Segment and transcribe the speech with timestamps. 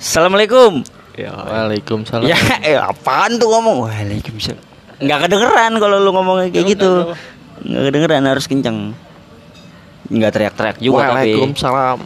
[0.00, 0.80] Assalamualaikum.
[1.12, 2.24] Ya, Waalaikumsalam.
[2.24, 3.84] ya eh, apaan tuh ngomong?
[3.84, 4.64] Waalaikumsalam.
[4.96, 7.12] Nggak kedengeran kalau lu ngomongnya kayak gitu.
[7.68, 8.96] Nggak kedengeran harus kenceng.
[10.08, 11.36] Nggak teriak-teriak juga tapi.
[11.36, 11.98] Waalaikumsalam.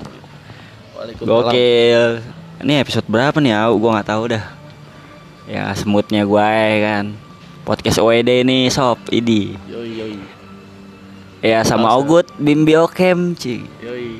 [0.98, 1.46] Waalaikumsalam.
[1.46, 2.02] Gokil.
[2.66, 3.54] Ini episode berapa nih?
[3.62, 4.44] Aku gua nggak tahu dah.
[5.46, 6.50] Ya semutnya gue
[6.82, 7.14] kan.
[7.62, 9.54] Podcast OED ini sob, idi.
[9.70, 10.18] Yoi yoi.
[11.46, 11.94] Ya sama.
[11.94, 13.62] Ogut Bim Biokem, Ci.
[13.78, 14.18] Yoi.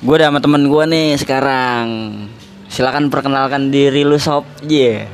[0.00, 1.86] Gue udah sama temen gue nih sekarang.
[2.70, 4.46] Silakan perkenalkan diri lu sob.
[4.62, 5.10] Iya.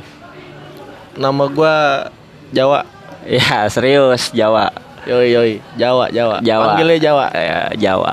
[1.16, 2.06] Nama gua
[2.52, 2.84] Jawa.
[3.24, 4.68] Ya serius Jawa.
[5.08, 5.52] Yoi yoi.
[5.80, 6.44] Jawa Jawa.
[6.44, 6.76] Jawa.
[6.76, 7.26] Panggilnya Jawa.
[7.32, 8.12] Ya, Jawa.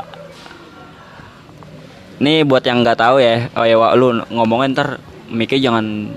[2.23, 4.95] Nih buat yang nggak tahu ya, oh ya Wak, lu ngomongin ntar
[5.27, 6.07] mic jangan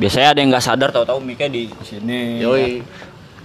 [0.00, 2.40] biasanya ada yang nggak sadar tahu-tahu mic di sini.
[2.40, 2.80] Yoi.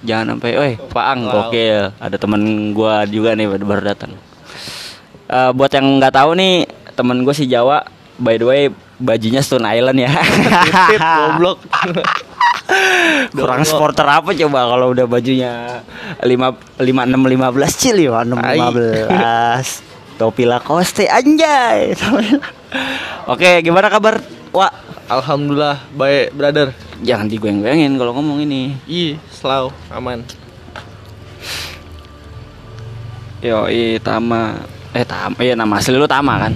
[0.05, 1.51] Jangan sampai, "Oi, Paang Wow.
[1.51, 4.15] gokil." Ada temen gua juga nih baru, datang.
[5.27, 7.83] Eh, buat yang nggak tahu nih, temen gue si Jawa,
[8.17, 8.61] by the way,
[8.97, 10.11] bajunya Stone Island ya.
[10.97, 11.61] Goblok.
[13.31, 15.79] Kurang supporter apa coba kalau udah bajunya
[16.19, 18.59] 5 5 6 15 cil ya 6 Tai.
[18.59, 20.19] 15.
[20.19, 21.93] Topi Lacoste anjay.
[23.31, 24.19] Oke, gimana kabar?
[24.51, 24.73] Wah,
[25.07, 26.75] Alhamdulillah baik, brother.
[27.05, 28.75] jangan digoyang-goyangin kalau ngomong ini.
[28.89, 30.25] Ih, selalu aman.
[33.39, 33.69] Yo,
[34.01, 34.65] Tama.
[34.97, 35.37] Eh, Tama.
[35.37, 36.53] Iya, nama asli lu Tama kan?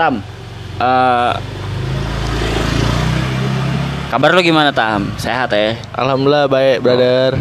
[0.00, 0.24] Tam.
[0.80, 1.34] Eh
[4.08, 5.06] Kabar lu gimana, Tam?
[5.20, 5.76] Sehat ya?
[5.92, 7.36] Alhamdulillah baik, brother.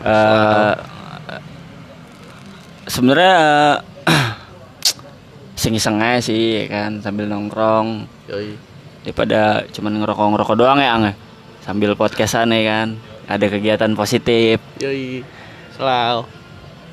[0.00, 0.74] eh
[2.84, 3.36] sebenarnya
[5.56, 8.56] iseng-iseng aja sih ya kan sambil nongkrong Yoi.
[9.04, 11.14] daripada cuman ngerokok-ngerokok doang ya Ang ya?
[11.60, 12.88] sambil podcastan ya kan
[13.28, 15.22] ada kegiatan positif Yoi.
[15.76, 16.24] Selalu.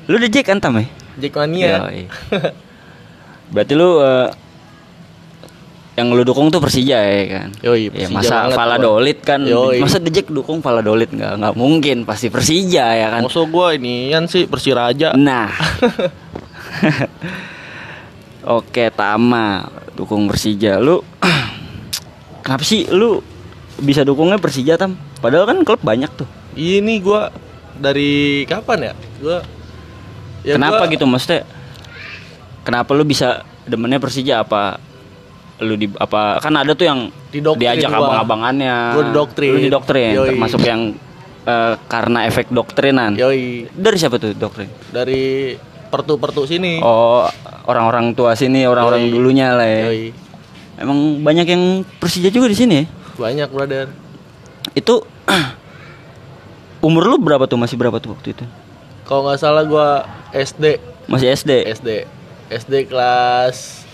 [0.06, 0.86] lu udah Jack kan Tam ya?
[1.18, 1.82] Jackmania.
[1.82, 2.06] Yoi.
[3.50, 4.28] berarti lu eh,
[5.98, 8.58] yang lu dukung tuh Persija ya kan Yoi, ya, Persija masa banget gua.
[8.62, 9.82] Valladolid kan Yoi.
[9.82, 14.30] masa Jack dukung Valladolid nggak nggak mungkin pasti Persija ya kan Maksud gua ini kan
[14.30, 15.18] sih Persiraja.
[15.18, 15.50] Nah.
[18.48, 20.78] Oke, Tama dukung Persija.
[20.78, 21.02] Lu
[22.46, 23.20] Kenapa sih lu
[23.76, 24.96] bisa dukungnya Persija, Tam?
[25.18, 26.28] Padahal kan klub banyak tuh.
[26.54, 27.28] Ini gua
[27.74, 28.94] dari kapan ya?
[29.20, 29.38] Gua
[30.46, 31.42] ya kenapa gua- gitu maksudnya?
[32.64, 34.80] Kenapa lu bisa demennya Persija apa
[35.58, 38.76] lu di apa kan ada tuh yang Didoktrin diajak abang-abangannya.
[38.94, 39.52] Gua didoktrin.
[39.52, 40.28] Lu didoktrin, Yoi.
[40.32, 40.94] termasuk yang
[41.44, 43.18] eh, karena efek doktrinan.
[43.18, 44.70] Yoi, Dari siapa tuh doktrin?
[44.88, 45.52] dari
[45.88, 46.78] pertu-pertu sini.
[46.80, 47.24] Oh,
[47.64, 49.82] orang-orang tua sini, orang-orang dulunya lah ya.
[49.90, 50.04] Yoi.
[50.78, 51.62] Emang banyak yang
[51.98, 52.84] Persija juga di sini ya?
[53.18, 53.90] Banyak, brother.
[54.72, 55.02] Itu
[56.86, 57.58] umur lu berapa tuh?
[57.58, 58.44] Masih berapa tuh waktu itu?
[59.02, 61.50] Kalau nggak salah gua SD, Masih SD.
[61.72, 61.90] SD.
[62.48, 63.87] SD kelas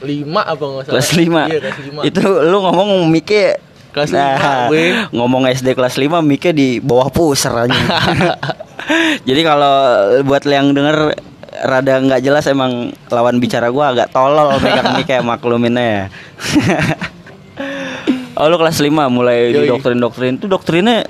[0.00, 0.94] 5 apa nggak salah?
[0.96, 1.20] Kelas 5.
[1.46, 2.08] Iya, kelas 5.
[2.08, 3.44] Itu lu ngomong Mike
[3.90, 4.86] Kelas Nah, lima, gue.
[5.10, 7.74] ngomong SD kelas 5 Mike di bawah pusar aja.
[9.28, 9.74] Jadi kalau
[10.22, 11.18] buat yang denger
[11.60, 16.04] rada nggak jelas emang lawan bicara gua agak tolol megang Mike makluminnya ya.
[18.38, 19.66] oh lu kelas 5 mulai Yoi.
[19.66, 21.04] didoktrin-doktrin itu doktrinnya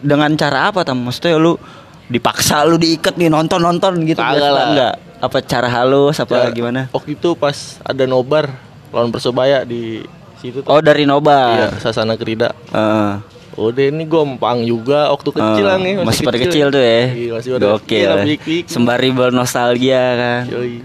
[0.00, 1.04] dengan cara apa tam?
[1.04, 1.60] Maksudnya lu
[2.08, 4.66] dipaksa lu diikat nih nonton-nonton gitu Kagak lah.
[4.72, 4.94] enggak?
[5.20, 6.88] Apa cara halus apa Ya, gimana?
[6.96, 8.48] Waktu itu pas ada nobar
[8.90, 10.02] lawan Persebaya di
[10.40, 10.70] situ tuh.
[10.72, 11.52] Oh dari Nobar.
[11.54, 12.56] Iya, Sasana Kerida.
[12.72, 13.12] Heeh.
[13.60, 17.12] Udah ini empang juga waktu kecil lah nih masih, pada kecil tuh ya.
[17.12, 18.64] Iya, masih pada kecil, pik-pik.
[18.72, 20.42] Sembari bernostalgia kan.
[20.48, 20.80] Yoi.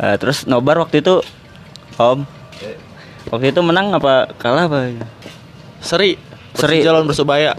[0.00, 1.22] Eh, terus nobar waktu itu
[2.00, 2.24] Om.
[3.30, 4.90] Waktu itu menang apa kalah apa?
[5.84, 6.16] Seri.
[6.56, 6.82] Seri.
[6.82, 7.54] Lawan Persebaya.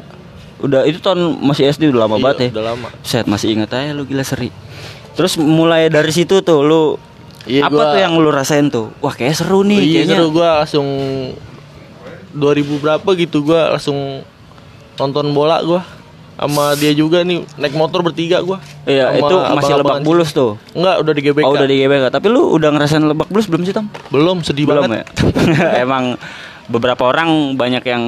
[0.60, 2.50] Udah itu tahun masih SD udah lama Iya, banget ya.
[2.58, 2.88] Udah lama.
[3.06, 4.50] Set masih inget aja lu gila seri.
[5.14, 6.84] Terus mulai dari situ tuh lu
[7.42, 8.94] Iya, apa gua- tuh yang lu rasain tuh?
[9.00, 10.16] Wah kayak seru nih iya kayaknya.
[10.16, 10.88] seru gua langsung
[12.32, 12.38] 2000
[12.78, 14.24] berapa gitu gua langsung
[14.96, 15.82] nonton bola gua
[16.34, 20.58] sama dia juga nih naik motor bertiga gua Iya, Sama itu masih lebak bulus tuh.
[20.72, 22.04] enggak udah di GBK Oh, udah di GBK.
[22.10, 23.86] Tapi lu udah ngerasain lebak bulus belum sih, Tom?
[24.10, 25.06] belum sedih belum banget ya
[25.86, 26.18] emang
[26.72, 28.04] beberapa orang banyak yang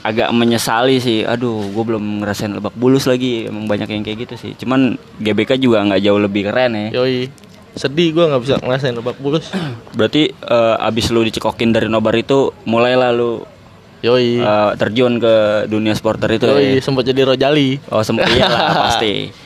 [0.00, 1.26] agak menyesali sih.
[1.26, 3.50] Aduh gue belum ngerasain lebak bulus lagi.
[3.50, 4.52] Emang banyak yang kayak gitu sih.
[4.54, 7.02] Cuman GBK juga nggak jauh lebih keren ya.
[7.02, 7.28] Yoi.
[7.76, 9.52] Sedih gua nggak bisa ngerasain lebak bulus.
[9.98, 13.44] Berarti eh, abis lu dicekokin dari nobar itu mulailah lu
[14.00, 14.40] yoi.
[14.40, 16.80] eh, terjun ke dunia supporter itu yoi ya?
[16.80, 17.76] sempat jadi rojali.
[17.92, 19.44] Oh sempat iyalah pasti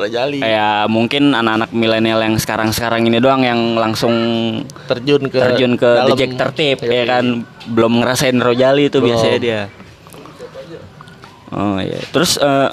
[0.00, 4.14] rojali kayak mungkin anak-anak milenial yang sekarang-sekarang ini doang yang langsung
[4.88, 6.16] terjun ke terjun ke dalam.
[6.16, 6.96] Tertib Yoi.
[6.96, 7.24] ya kan?
[7.68, 9.12] Belum ngerasain Rojali itu Belum.
[9.12, 9.62] biasanya dia.
[11.50, 12.00] Oh iya.
[12.14, 12.70] Terus eh,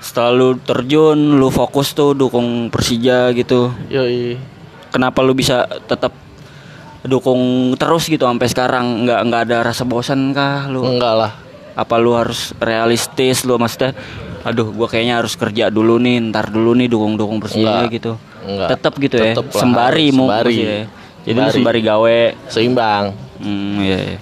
[0.00, 3.72] setelah lu terjun lu fokus tuh dukung Persija gitu.
[3.88, 4.36] Yoi.
[4.92, 6.12] Kenapa lu bisa tetap
[7.04, 9.04] dukung terus gitu sampai sekarang?
[9.04, 10.84] Nggak nggak ada rasa bosan kah lu?
[10.84, 11.32] Enggak lah.
[11.74, 13.42] Apa lu harus realistis?
[13.42, 13.92] Lu maksudnya
[14.44, 17.92] aduh gua kayaknya harus kerja dulu nih ntar dulu nih dukung dukung persija Enggak.
[17.92, 18.12] gitu
[18.44, 18.68] Enggak.
[18.76, 20.54] tetap gitu ya Tetep lah, sembari mau sembari.
[20.54, 20.82] maksudnya.
[21.24, 21.56] jadi lu Sembari.
[21.56, 23.04] sembari gawe seimbang
[23.40, 24.18] hmm, iya, iya.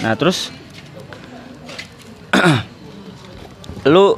[0.00, 0.48] nah terus
[3.86, 4.16] lu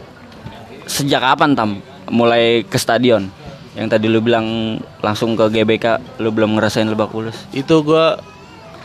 [0.87, 1.71] sejak kapan tam
[2.07, 3.27] mulai ke stadion
[3.73, 8.21] yang tadi lu bilang langsung ke GBK lu belum ngerasain Lebak Bulus itu gua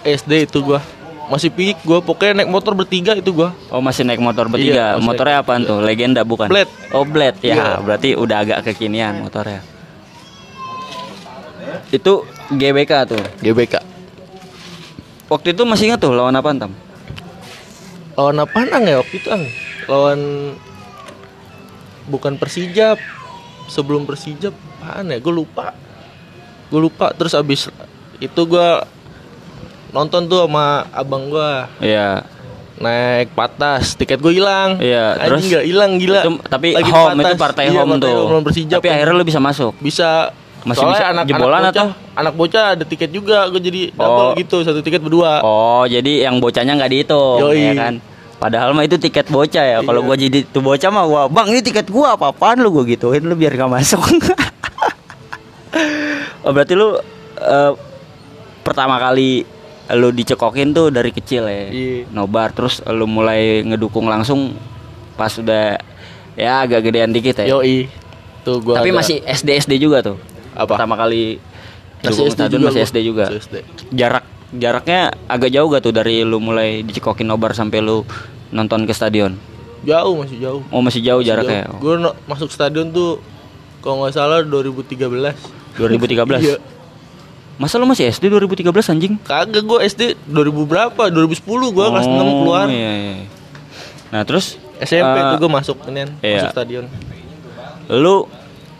[0.02, 0.80] SD itu gua
[1.28, 4.96] masih pik gua pokoknya naik motor bertiga itu gua Oh masih naik motor bertiga.
[4.96, 5.84] Iya, Motornya apaan tuh?
[5.84, 6.48] Legenda bukan?
[6.48, 6.72] Blade.
[6.96, 7.56] Oh Blade ya.
[7.56, 7.70] Iya.
[7.84, 9.60] Berarti udah agak kekinian motornya.
[11.92, 13.24] Itu GBK tuh.
[13.44, 13.84] GBK
[15.28, 16.72] Waktu itu masih ingat tuh lawan apa tam?
[18.18, 19.46] lawan apaan ang ya waktu itu ang
[19.86, 20.20] lawan
[22.10, 22.98] bukan Persija
[23.70, 25.78] sebelum Persija apaan ya gue lupa
[26.74, 27.70] gue lupa terus abis
[28.18, 28.90] itu gua
[29.98, 32.22] nonton tuh sama abang gua Iya.
[32.78, 37.10] naik patas tiket gue hilang Iya, terus Anjing nggak hilang gila Itu- tapi Lagi home
[37.12, 37.26] patas.
[37.26, 38.20] itu partai Iya, home tuh.
[38.30, 39.74] home Persija tapi akhirnya lu bisa masuk.
[39.80, 40.30] bisa
[40.60, 41.88] Masih Soalnya bisa anak, jebolan anak bocah, atau?
[42.14, 44.04] anak bocah ada tiket juga gue jadi Oh.
[44.04, 47.62] double gitu satu tiket berdua Oh jadi yang bocahnya nggak dihitung Yoi.
[47.64, 47.94] ya kan?
[48.38, 49.78] Padahal mah itu tiket bocah ya.
[49.80, 50.06] Kalau Iya.
[50.06, 53.34] gua jadi tuh bocah mah gua, "Bang, ini tiket gua apa-apaan lu gua gituin lu
[53.34, 53.98] biar gak masuk."
[56.44, 56.94] oh, berarti lu
[57.36, 57.72] eh,
[58.60, 59.42] pertama kali
[59.90, 61.64] lu dicekokin tuh dari kecil ya.
[61.68, 62.10] Iya.
[62.10, 64.52] Nobar terus lu mulai ngedukung langsung
[65.16, 65.80] pas udah
[66.36, 67.48] ya agak gedean dikit ya.
[67.50, 67.88] yoi
[68.44, 70.18] tuh gua Tapi ada- masih SD SD juga tuh.
[70.54, 70.76] Apa?
[70.76, 71.40] Pertama kali
[72.00, 72.86] masih SD juga masih gua.
[72.86, 73.26] SD juga.
[73.28, 73.56] Masih SD.
[73.92, 78.04] Jarak jaraknya agak jauh gak tuh dari lu mulai dicekokin nobar sampai lu
[78.50, 79.36] nonton ke stadion?
[79.78, 81.70] jauh masih jauh Oh masih jauh jaraknya.
[81.70, 81.96] gue
[82.26, 83.22] masuk stadion tuh
[83.80, 85.00] kalau nggak salah 2013
[85.78, 86.44] 2013.
[86.44, 86.58] Iya.
[87.58, 89.14] Masa lu masih SD 2013 anjing?
[89.26, 91.42] kagak gue SD 2000 berapa 2010
[91.74, 93.16] gue kelas 6 keluar Iya, iya.
[94.14, 96.06] Nah, terus SMP eh, tuh gue masuk kan iya.
[96.22, 96.86] masuk stadion
[97.88, 98.28] lu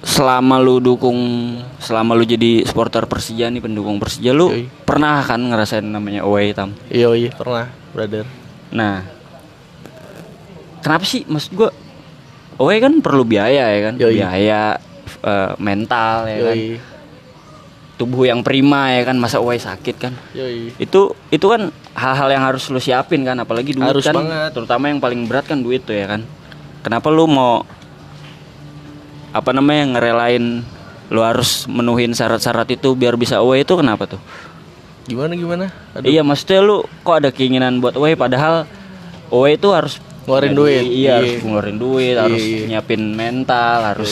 [0.06, 1.18] selama lu dukung
[1.82, 4.70] selama lu jadi supporter Persija nih pendukung Persija lu Yoi.
[4.86, 6.76] pernah kan ngerasain namanya away tam.
[6.94, 8.28] iya iya pernah brother
[8.68, 9.00] Nah,
[10.84, 11.72] kenapa sih maksud gua
[12.60, 13.94] away kan perlu biaya ya kan?
[13.96, 14.20] Yoi.
[14.20, 14.62] Biaya
[15.24, 16.58] eh, mental ya kan.
[17.98, 20.14] Tubuh yang prima ya kan masa away sakit kan.
[20.32, 24.14] yoi Itu itu kan hal-hal yang harus lu siapin kan apalagi duit Harus kan.
[24.16, 24.54] banget.
[24.54, 26.22] Terutama yang paling berat kan duit tuh ya kan.
[26.80, 27.66] Kenapa lu mau
[29.30, 30.62] apa namanya ngerelain
[31.08, 34.22] lu harus menuhin syarat-syarat itu biar bisa away itu kenapa tuh?
[35.08, 35.66] gimana gimana
[35.96, 36.04] Aduh.
[36.04, 38.68] Iya maksudnya lu kok ada keinginan buat away padahal
[39.30, 40.84] away itu harus Ngeluarin jadi- duit.
[40.84, 41.14] Iya, Iya.
[41.16, 42.66] harus ngeluarin duit, Iya, harus iya.
[42.68, 44.12] nyiapin mental, harus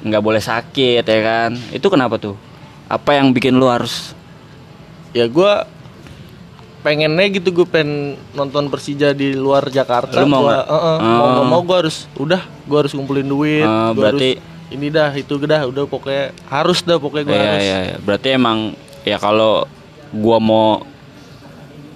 [0.00, 1.50] nggak boleh sakit ya kan.
[1.68, 2.32] Itu kenapa tuh?
[2.86, 4.14] Apa yang bikin lu harus
[5.10, 5.52] ya gue
[6.80, 10.66] pengennya gitu gue pengen nonton Persija di luar Jakarta Lu mau Gua- nggak?
[10.68, 11.30] Heeh, mau Oh.
[11.32, 15.34] nggak mau gue harus udah gue harus ngumpulin duit gua berarti- harus ini dah itu
[15.40, 17.96] dah udah pokoknya harus dah pokoknya gue Iya, harus iya, iya.
[17.98, 18.58] Berarti emang
[19.02, 19.66] ya kalau
[20.12, 20.82] gua mau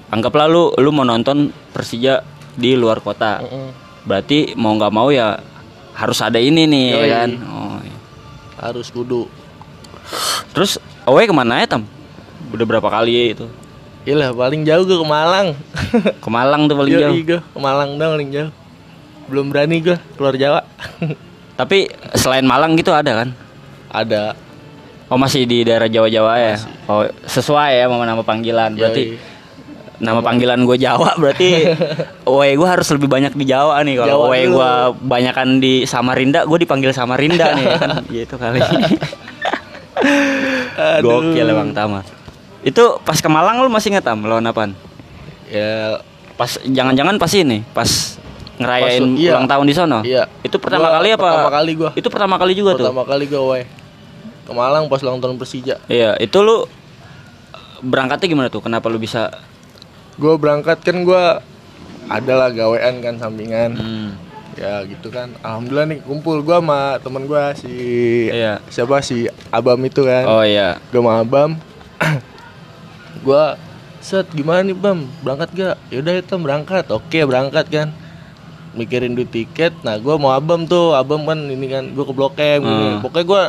[0.08, 3.38] anggaplah lu lu mau nonton Persija di luar kota.
[3.40, 3.70] Heeh.
[4.02, 5.38] Berarti mau nggak mau ya
[5.92, 7.10] harus ada ini nih ya Yoi.
[7.12, 7.30] kan.
[7.44, 7.96] Oh, iya.
[8.60, 9.24] harus kudu
[10.52, 11.82] Terus away ke mana ya Tam?
[12.50, 13.46] Udah berapa kali itu?
[14.08, 15.52] Iyalah paling jauh gue ke Malang
[16.24, 17.14] Ke Malang tuh paling Yoi, jauh.
[17.20, 18.52] gua ke Malang dong paling jauh
[19.30, 20.64] belum berani gue keluar Jawa
[21.60, 21.86] Tapi
[22.16, 23.28] selain Malang gitu ada kan?
[23.92, 24.32] ada
[25.10, 26.54] Oh masih di daerah Jawa-Jawa ya?
[26.86, 28.78] Oh sesuai ya sama nama panggilan.
[28.78, 29.18] Berarti
[29.98, 31.66] nama panggilan gue Jawa berarti
[32.30, 33.98] away gue harus lebih banyak di Jawa nih.
[33.98, 34.54] Kalau dulu.
[34.54, 37.90] gue banyakan di Samarinda, gue dipanggil Samarinda nih kan?
[38.06, 38.62] Gitu kali.
[41.00, 42.00] Gokil emang Tama.
[42.60, 44.72] Itu pas ke Malang lu masih inget Tam lawan apaan?
[45.46, 45.98] ya
[46.34, 47.90] Pas jangan-jangan pas ini, pas
[48.56, 49.32] ngerayain Pas- iya.
[49.36, 50.00] ulang tahun di sono.
[50.00, 50.24] Iya.
[50.40, 51.20] Itu pertama Gua kali apa?
[51.22, 51.90] pertama kali gua.
[51.92, 52.86] Itu pertama kali juga tuh.
[52.88, 53.62] pertama kali gue away
[54.40, 56.64] ke Malang pas ulang tahun Persija Iya, itu lu
[57.80, 58.60] berangkatnya gimana tuh?
[58.60, 59.28] Kenapa lu bisa
[60.16, 61.24] gue berangkat kan gue
[62.06, 64.10] adalah gawean kan sampingan hmm,
[64.60, 67.72] ya gitu kan alhamdulillah nih kumpul gue sama temen gue si
[68.28, 68.60] Iya.
[68.68, 70.76] siapa si Abam itu kan Oh iya.
[70.86, 71.56] gue sama Abam
[73.24, 73.44] gue
[74.00, 77.88] set gimana nih Bam berangkat gak yaudah itu berangkat oke berangkat kan
[78.70, 82.36] mikirin duit tiket nah gue mau Abam tuh Abam kan ini kan gue ke Blok
[82.36, 82.86] M gini.
[82.86, 83.00] Hmm.
[83.00, 83.42] pokoknya gue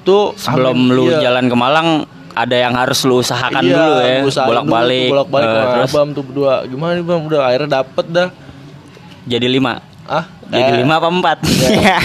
[0.00, 1.18] itu Sebelum amin, lu iya.
[1.22, 1.88] jalan ke Malang
[2.32, 4.96] ada yang harus lu usahakan Iya, dulu ya, usahain bolak-balik.
[4.96, 6.54] dulu tuh, bolak-balik Eh, sama terus Abam tuh berdua.
[6.64, 7.20] Gimana nih Bang?
[7.22, 8.28] Udah akhirnya dapet dah.
[9.30, 9.78] Jadi lima.
[10.04, 11.38] Ah, Jadi eh, lima apa empat?
[11.46, 11.98] ya, ya.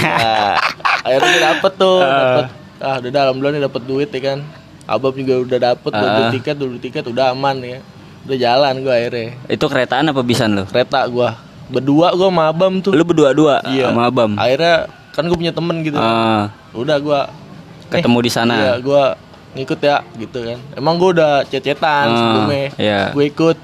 [1.05, 2.05] akhirnya dapet tuh, Eh.
[2.05, 2.45] dapet
[2.77, 4.39] ah udah dalam bulan dapat duit ya kan
[4.85, 6.31] abang juga udah dapet udah beli Ah.
[6.31, 7.79] tiket udah beli tiket udah aman ya
[8.23, 10.63] udah jalan gua akhirnya Itu keretaan apa bisan lo?
[10.65, 11.33] kereta gua
[11.65, 13.89] berdua gua sama abam tuh Lu berdua-dua Iya.
[13.89, 14.35] sama Abam.
[14.35, 17.19] akhirnya kan gue punya temen gitu Ah, udah gua
[17.87, 18.53] ketemu di sana.
[18.55, 19.03] iya gua
[19.53, 23.01] ngikut ya gitu kan emang gua udah cecetan Ah, sebelumnya iya.
[23.09, 23.57] gue ikut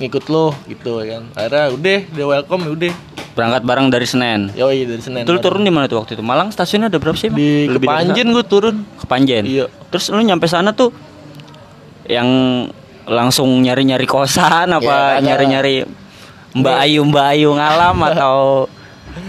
[0.00, 2.94] ngikut lo gitu kan akhirnya udah dia welcome ya udah
[3.30, 4.50] Berangkat bareng dari Senen.
[4.52, 6.20] yoi dari Senin Itu lu turun di mana tuh waktu itu?
[6.20, 7.30] Malang stasiunnya ada berapa sih?
[7.30, 7.38] Emang?
[7.38, 8.98] di Lebih dari Kepanjen gue turun sana?
[8.98, 9.42] Kepanjen.
[9.46, 9.64] Iya.
[9.86, 10.90] Terus lu nyampe sana tuh
[12.04, 12.26] yang
[13.06, 15.22] langsung nyari-nyari kosan apa Ya, ada.
[15.22, 15.86] nyari-nyari
[16.52, 18.66] Mbak Ayu Mbak Ayu ngalam atau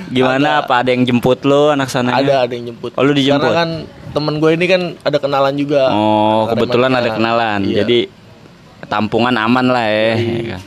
[0.08, 2.18] gimana apa ada yang jemput lu anak sananya?
[2.18, 3.38] ada ada yang jemput Oh, lu dijemput?
[3.44, 3.70] karena kan
[4.12, 7.60] temen gue ini kan ada kenalan juga Oh, kebetulan ada kenalan.
[7.64, 7.86] iya.
[7.86, 8.10] Jadi
[8.86, 10.14] tampungan aman lah ya.
[10.16, 10.62] ya kan?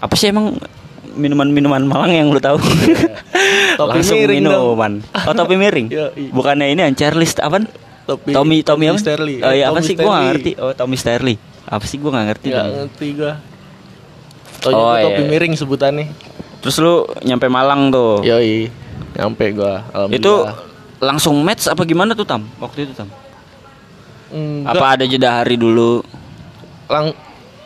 [0.00, 0.56] Apa sih emang
[1.10, 2.58] minuman-minuman Malang yang lu tahu?
[3.78, 4.52] Topi Langsung miring dong.
[4.54, 4.92] minuman.
[5.24, 5.86] Oh, topi miring.
[5.88, 6.30] Iya, iya.
[6.30, 7.62] Bukannya ini yang Charles apa?
[8.04, 8.98] Topi- Tommy Tommy apa?
[8.98, 9.40] Sterling.
[9.40, 10.30] Oh iya, apa Tommy sih gua nggak Sterling.
[10.30, 10.50] ngerti.
[10.58, 11.38] Oh, Tommy Sterling.
[11.64, 12.46] Apa sih gua nggak ngerti.
[12.50, 12.68] dong.
[12.68, 13.32] ngerti gue
[14.56, 15.28] Taunya Oh, gua topi iya.
[15.28, 16.06] miring sebutannya
[16.60, 18.20] Terus lu nyampe Malang tuh.
[18.20, 18.68] yoi
[19.12, 19.74] nyampe gue
[20.10, 20.48] Itu
[20.98, 22.44] langsung match apa gimana tuh Tam?
[22.56, 23.08] Waktu itu Tam?
[24.28, 26.00] Enggak, Apa ada jeda hari dulu?
[26.84, 27.12] lang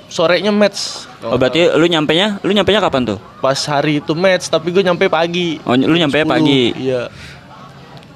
[0.09, 3.19] sorenya match Oh, berarti lu nyampenya lu nyampenya kapan tuh?
[3.37, 6.73] pas hari itu match tapi gue nyampe pagi Oh, lu nyampe 10, pagi.
[6.75, 7.11] iya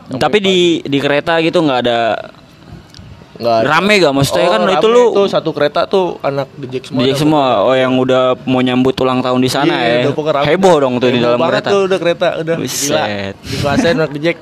[0.05, 2.01] Nyampe Tapi di di kereta gitu nggak ada
[3.35, 3.67] nggak ada.
[3.67, 7.01] rame gak maksudnya kan Oh, itu rame lu tuh satu kereta tuh anak dijek semua
[7.01, 7.21] Dijek ada.
[7.21, 10.11] semua oh yang udah mau nyambut ulang tahun di sana Iya, ya.
[10.11, 11.69] udah Heboh dong tuh di dalam kereta.
[11.69, 13.35] tuh udah kereta udah Buset.
[13.37, 14.37] di kelasnya anak dijek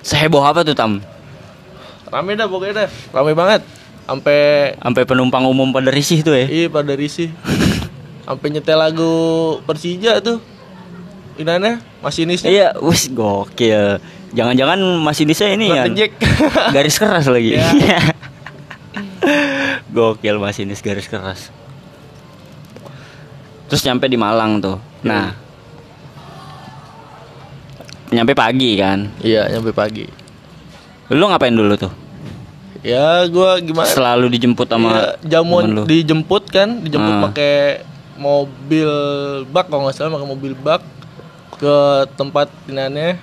[0.00, 1.02] Seheboh apa tuh Tam?
[2.06, 3.60] rame dah pokoknya dah rame banget
[4.06, 6.46] sampai Sampai penumpang umum pada risih tuh ya.
[6.46, 7.34] iya pada risih
[8.26, 9.12] sampai nyetel lagu
[9.66, 10.38] Persija tuh
[11.36, 14.00] Inannya masinisnya Iya, wis gokil.
[14.32, 15.84] Jangan-jangan masih bisa ini ya.
[16.74, 17.60] Garis keras lagi.
[17.60, 17.68] Iya.
[19.96, 21.52] gokil masinis garis keras.
[23.68, 24.80] Terus nyampe di Malang tuh.
[25.04, 25.36] Nah.
[28.08, 29.10] Nyampe pagi kan.
[29.18, 30.06] iya nyampe pagi
[31.10, 31.90] Lu ngapain dulu tuh?
[32.80, 35.06] Ya gua gimana Selalu dijemput sama Iya,
[35.38, 37.22] jamuan dijemput kan dijemput Ah.
[37.26, 37.84] pakai
[38.16, 38.88] mobil
[39.46, 40.80] bak kalau nggak salah pakai mobil bak
[41.54, 41.76] ke
[42.14, 43.16] tempat inannya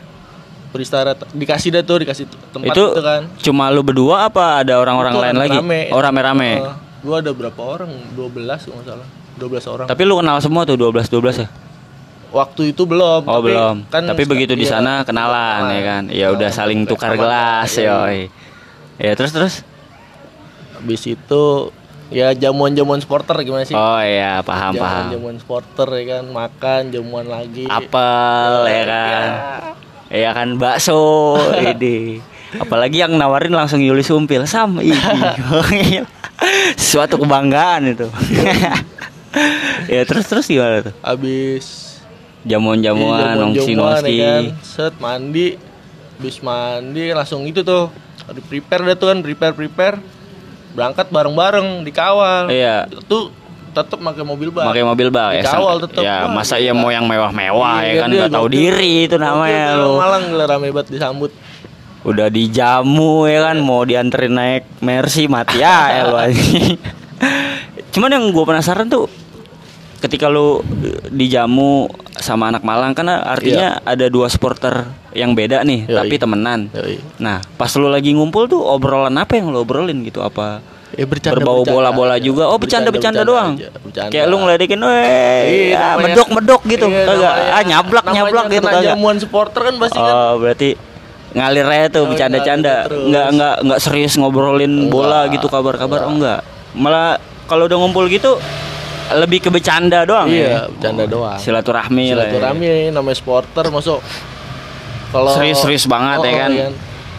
[0.69, 5.13] beristirahat dikasih dah tuh dikasih tempat itu itu, kan cuma lu berdua apa ada orang-orang
[5.13, 5.57] lain lagi?
[5.89, 6.51] Oh rame-rame.
[6.57, 8.25] Eh, gua ada berapa orang 12
[8.63, 11.49] kalau nggak salah 12 orang Tapi lu kenal semua tuh 12 12 ya?
[12.33, 13.75] waktu itu belum Oh tapi belum.
[13.93, 16.03] kan Tapi begitu di iya, sana kenalan ya kan.
[16.09, 17.93] Ya udah Kenalan, saling tukar gelas iya.
[19.03, 19.55] Ya terus terus.
[20.73, 21.71] habis itu
[22.09, 25.07] ya jamuan-jamuan sporter gimana sih Oh iya paham paham.
[25.09, 29.27] jamuan-jamuan sporter ya kan makan jamuan lagi Apel ya kan.
[30.09, 32.19] Ya kan bakso ini.
[32.53, 34.93] Apalagi yang nawarin langsung Yuli Sumpil Sam ini.
[36.77, 38.07] Suatu kebanggaan itu.
[39.89, 40.93] ya terus terus gimana tuh?
[40.99, 41.95] habis
[42.43, 44.13] Jamuan-jamuan Iya, nongsi jamuan-jamuan, nongsi.
[44.13, 44.43] ya kan.
[44.61, 45.47] set mandi
[46.13, 47.87] habis mandi langsung itu tuh
[48.29, 49.97] di prepare dah tuh kan prepare prepare
[50.71, 52.87] berangkat bareng-bareng dikawal Iya.
[53.05, 53.29] tuh
[53.73, 55.41] tetap pakai mobil bak Pakai mobil bak ya.
[55.43, 56.01] Dikawal tetep.
[56.01, 56.65] Ya, Wah, masa gila.
[56.65, 59.97] ya mau yang mewah-mewah Iya, ya kan nggak tahu diri itu namanya lu.
[59.97, 61.31] Malang gila rame banget disambut
[62.03, 66.77] Udah dijamu ya kan mau dianterin naik Mercy mati ya anjing.
[67.93, 69.07] Cuman yang gue penasaran tuh
[70.03, 74.83] ketika lu eh, dijamu sama anak Malang kan artinya ada dua supporter
[75.15, 75.95] yang beda nih Yoi.
[75.95, 76.67] tapi temenan.
[76.69, 76.99] Yoi.
[77.17, 80.59] Nah, pas lu lagi ngumpul tuh obrolan apa yang lu obrolin gitu apa?
[80.93, 82.45] Ya bercanda berbau bola-bola juga.
[82.45, 83.51] Oh, bercanda-bercanda Bercanda doang.
[83.57, 84.11] aja, bercanda.
[84.13, 87.33] Kayak lu ngeledekin, "Weh, Iya, ya, medok-medok gitu." Iya, Kagak.
[87.33, 88.83] namanya- Ah, nyablak nyablak gitu kagak.
[88.93, 90.69] jamuan supporter kan pasti kan Oh, berarti
[91.33, 92.75] ngalir aja tuh Oh, bercanda-canda.
[92.85, 96.05] Enggak enggak enggak serius ngobrolin bola gitu kabar-kabar.
[96.05, 96.45] Oh, enggak.
[96.77, 97.17] Malah
[97.49, 98.37] kalau udah ngumpul gitu
[99.15, 100.35] lebih ke bercanda doang ya.
[100.35, 101.37] Iya, bercanda doang.
[101.37, 102.07] Silaturahmi lah.
[102.07, 102.13] ya.
[102.29, 103.99] silaturahmi namanya supporter masuk
[105.09, 106.51] kalau Serius-serius banget Oh, ya oh, kan.
[106.51, 106.67] iya.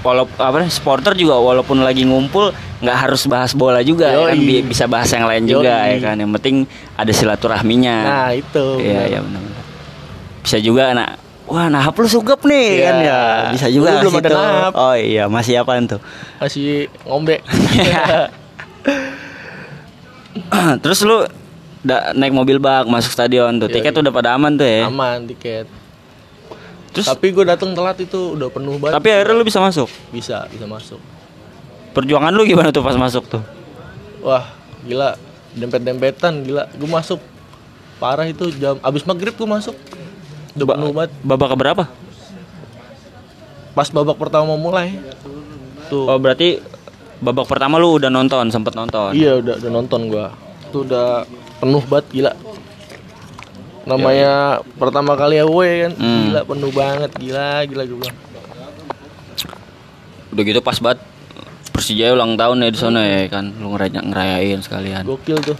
[0.04, 4.36] Walau apa supporter juga walaupun lagi ngumpul nggak harus bahas bola juga ya kan
[4.66, 5.96] bisa bahas yang lain juga Yoi.
[5.96, 6.14] ya kan.
[6.18, 6.56] Yang penting
[6.94, 7.96] ada silaturahminya.
[8.04, 9.40] nah itu Iya, iya benar.
[10.42, 11.08] Bisa juga anak
[11.44, 12.82] Wah, nahap lu sugep nih Iya.
[12.82, 13.20] kan ya.
[13.52, 14.72] Bisa juga Dulu belum ada nahap.
[14.74, 16.00] Oh iya, masih apaan tuh?
[16.36, 17.40] masih ngombe
[20.82, 21.24] Terus lu
[21.84, 23.68] da- naik mobil bak masuk stadion tuh.
[23.68, 24.00] Iya, Tiket iya.
[24.00, 24.88] udah pada aman tuh ya.
[24.88, 25.68] aman tiket
[26.90, 29.90] Terus tapi gue datang telat itu udah penuh banget tapi akhirnya lu bisa masuk.
[30.10, 30.98] bisa bisa masuk
[31.90, 33.42] Perjuangan lu gimana tuh pas masuk tuh?
[34.18, 34.50] wah
[34.80, 35.14] gila
[35.52, 37.20] dempet dempetan gila gue masuk
[37.96, 39.74] parah itu jam abis maghrib gue masuk
[40.52, 41.84] udah Ba- penuh banget Babak keberapa?
[43.72, 44.94] pas babak pertama mau mulai
[45.88, 46.62] tuh Oh berarti
[47.16, 49.10] babak pertama lu udah nonton, sempet nonton.
[49.12, 50.30] iya udah udah nonton gua
[50.70, 51.26] tuh udah
[51.64, 52.32] penuh banget gila
[53.84, 54.32] namanya
[54.74, 56.22] pertama kali away kan Hmm.
[56.26, 58.18] gila penuh banget gila gila gue bilang
[60.30, 60.98] Udah gitu pas banget
[61.70, 63.50] Persija ulang tahun ya di sana ya kan.
[63.52, 65.02] Lu ngeraya, ngerayain sekalian.
[65.04, 65.58] gokil tuh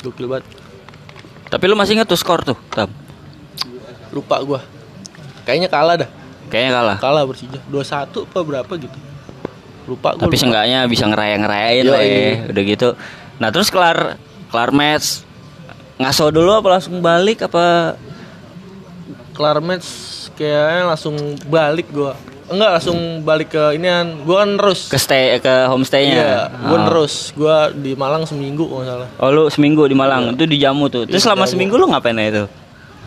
[0.00, 0.46] gokil banget
[1.46, 2.90] Tapi lu masih inget tuh skor tuh, Tam?
[4.10, 4.60] lupa gua
[5.42, 6.10] kayaknya kalah dah
[6.46, 6.96] Kayaknya kalah.
[6.98, 7.82] kalah Persija 2-1
[8.22, 8.98] apa berapa gitu
[9.84, 10.38] lupa gua Tapi lupa.
[10.38, 12.10] seenggaknya bisa ngeraya-ngerayain lah Yoi.
[12.10, 12.30] ya.
[12.46, 12.88] Udah gitu.
[13.38, 14.20] Nah, terus kelar
[14.52, 15.24] kelar match
[15.96, 17.96] ngaso dulu apa langsung balik apa
[19.32, 19.86] kelar match
[20.34, 21.16] kayaknya langsung
[21.46, 22.12] balik gua
[22.44, 26.12] enggak langsung balik ke inian gua kan terus ke stay ke homestaynya?
[26.12, 26.84] iya gua Oh.
[26.84, 30.86] terus gua di Malang seminggu kalau salah Oh lu seminggu di Malang itu di jamu
[30.86, 31.08] tuh.
[31.08, 31.50] Terus Iya, selama jamu.
[31.50, 32.48] seminggu lu ngapain aja tuh?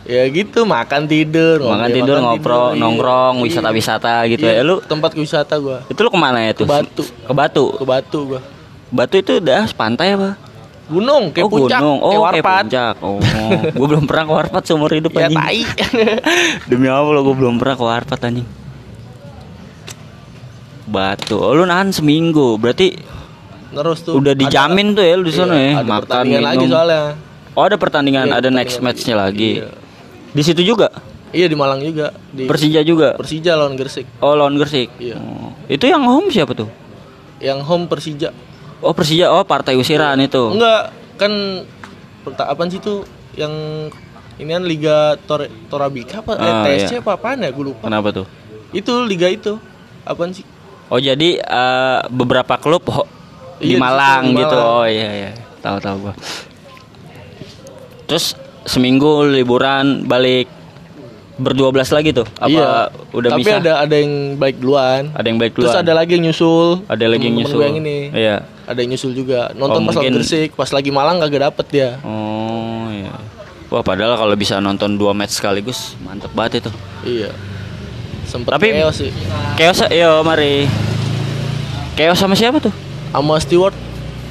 [0.05, 2.77] ya gitu makan tidur Makan ngopi, tidur, makan ngobrol, iya.
[2.77, 3.43] nongkrong, Iya.
[3.43, 4.63] wisata-wisata gitu Iya, ya.
[4.63, 6.65] Lu tempat wisata gua itu lu ke mana ya tuh?
[6.65, 7.03] Ke Batu.
[7.03, 7.65] Ke Batu.
[7.75, 8.41] ke Batu gua
[8.87, 10.37] Batu itu udah pantai apa?
[10.86, 11.98] Gunung kayak oh, puncak gunung.
[11.98, 12.96] Oh, kayak kayak warpat puncak.
[13.01, 13.18] Oh,
[13.74, 15.38] gua belum pernah ke Warpat seumur hidup ya anjing.
[15.38, 15.60] tai
[16.70, 18.48] Demi Allah gua belum pernah ke Warpat anjing.
[20.86, 21.36] Batu.
[21.36, 22.56] Oh, lu nahan seminggu.
[22.56, 22.94] Berarti
[23.75, 25.74] terus tuh udah ada- dijamin tuh ya lu di sana iya, ya.
[25.75, 26.72] ada Makan, pertandingan lagi minum.
[26.72, 27.01] soalnya
[27.51, 29.51] Oh, ada pertandingan, Iya, ada next pertandingan matchnya lagi.
[29.60, 29.70] Iya.
[30.32, 30.88] Di situ juga.
[31.32, 33.15] iya di Malang juga di Persija juga.
[33.15, 34.88] Persija lawan Gresik Oh, lawan Gresik.
[34.96, 35.20] Iya.
[35.20, 35.51] Oh.
[35.65, 36.70] Itu yang home siapa tuh?
[37.36, 38.32] yang home Persija
[38.79, 39.29] Oh, Persija.
[39.29, 40.41] Oh, partai usiran itu.
[40.50, 41.32] enggak kan
[42.27, 43.51] apaan sih tuh yang
[44.36, 47.00] ini kan Liga Tor Torabika apa eh, Ah, TSC iya.
[47.00, 48.27] apa apaan ya gue lupa Kenapa tuh?
[48.72, 49.55] itu liga itu
[50.01, 50.44] apaan sih
[50.86, 53.08] Oh, jadi eh, beberapa klub ho-
[53.55, 54.53] di Iya, di Malang di gitu.
[54.53, 54.75] Malang.
[54.75, 55.32] Oh, iya iya.
[55.58, 56.13] Tahu tahu gua.
[58.05, 60.46] Terus seminggu liburan balik
[61.36, 62.27] berdua belas lagi tuh.
[62.36, 62.70] Apa iya
[63.12, 63.58] udah tapi bisa?
[63.58, 65.82] ada ada yang baik duluan Ada yang baik terus duluan.
[65.82, 67.60] ada lagi yang nyusul Ada lagi yang nyusul.
[67.62, 68.36] yang ini Iya.
[68.65, 71.89] Ada yang nyusul juga nonton Oh, pas mungkin- Gresik pas lagi Malang kagak dapet dia
[72.01, 73.13] Oh, iya.
[73.67, 76.71] Wah, padahal kalau bisa nonton dua match sekaligus mantep banget itu.
[77.04, 77.30] iya
[78.25, 79.12] sempet Tapi- chaos sih
[79.56, 80.65] Chaos, yo mari.
[81.95, 82.73] Chaos sama siapa tuh?
[83.08, 83.75] sama Stewart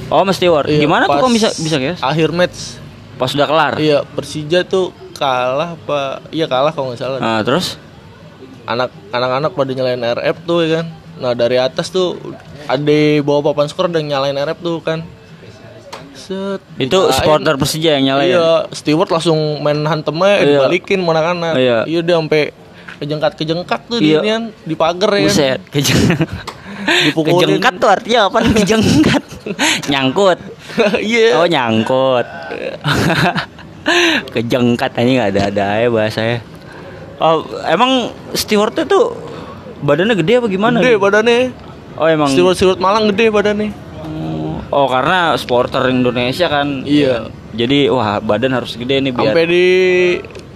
[0.05, 0.63] Oh, mesti war.
[0.65, 1.97] iya, Gimana tuh kok bisa bisa chaos?
[1.99, 2.77] akhir match
[3.15, 3.73] Pas udah kelar.
[3.77, 7.79] iya Persija tuh kalah apa iya kalah kalau nggak salah Nah, terus
[8.65, 12.19] anak anak-anak pada nyalain RF tuh ya kan nah dari atas tuh
[12.65, 14.99] ada bawa papan skor dan nyalain RF tuh kan
[16.15, 18.31] Set, itu supporter Persija yang nyalain.
[18.31, 20.45] iya Stewart langsung main hantemnya Iya.
[20.57, 21.77] dibalikin sama anak-anak Iya.
[21.85, 22.43] iya dia sampai
[22.97, 24.19] kejengkat kejengkak tuh Iya.
[24.19, 26.01] di inian, di pagar ya Buset, kejeng
[27.05, 27.37] Dipukulin.
[27.59, 29.23] kejengkat tuh artinya apa nih kejengkat?
[29.85, 30.39] Nyangkut.
[31.03, 32.25] iya Oh, nyangkut.
[34.31, 36.37] kejengkat aja nggak ada ada ya bahasanya.
[37.17, 37.91] Oh, emang
[38.33, 39.13] stewardnya tuh
[39.79, 40.77] badannya gede apa gimana?
[40.79, 41.39] gede badannya
[41.95, 43.71] Oh, emang Stewart Malang gede badannya
[44.67, 46.83] Oh, karena supporter Indonesia kan.
[46.83, 47.31] Iya.
[47.53, 49.65] Jadi wah badan harus gede nih biar sampai di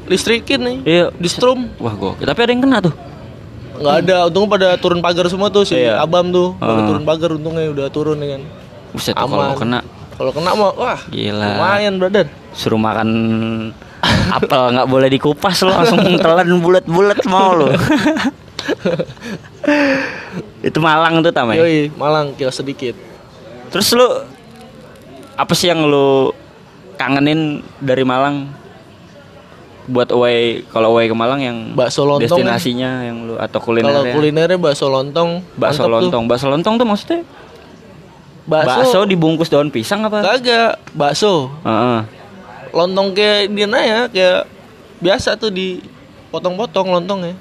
[0.05, 1.05] listrikin nih Iya.
[1.13, 2.13] di strum Wah, gua.
[2.17, 2.91] Tapi ada yang kena tuh.
[3.79, 6.03] nggak ada untungnya pada turun pagar semua tuh si Iya.
[6.03, 6.83] abam tuh pada Ah.
[6.83, 8.43] turun pagar untungnya udah turun ya kan
[8.91, 9.79] Buset, tuh kalau kena
[10.11, 11.55] kalau kena mah wah Gila.
[11.55, 13.07] lumayan brother suruh makan
[14.29, 17.71] apel nggak boleh dikupas lo langsung telan bulat-bulat mau lo
[20.67, 22.95] itu Malang tuh tamai yoi Malang kios sedikit.
[23.69, 24.07] Terus lu
[25.39, 26.35] apa sih yang lu
[26.99, 28.51] kangenin dari Malang?
[29.89, 34.13] Buat away kalau away ke Malang yang Bakso lontong destinasinya yang lu atau kalau kulinernya
[34.13, 35.93] kulinernya bakso lontong bakso mantep tuh.
[35.97, 36.23] lontong.
[36.29, 37.19] Bakso lontong tuh maksudnya?
[38.45, 40.21] Bakso, bakso dibungkus daun pisang apa?
[40.21, 41.49] Kagak bakso.
[41.65, 42.21] Heeh.
[42.69, 44.45] lontong kayak dia ya kayak
[45.01, 45.81] biasa tuh di
[46.29, 47.33] potong-potong lontongnya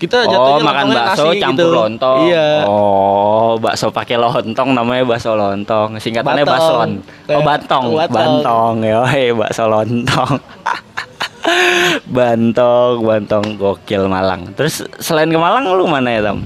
[0.00, 1.76] kita Oh, jatuhnya makan lontongnya bakso nasi campur gitu.
[1.76, 2.18] lontong.
[2.24, 6.00] iya Oh, bakso pakai lontong namanya bakso lontong.
[6.00, 6.90] Singkatannya baslon.
[7.28, 7.84] Oh, bantong.
[7.92, 8.08] batong.
[8.08, 8.74] Bantong.
[8.80, 9.04] Ya,
[9.36, 10.34] bakso lontong.
[12.16, 14.56] bantong, bantong gokil Malang.
[14.56, 16.40] Terus selain ke Malang lu mana ya, Tam?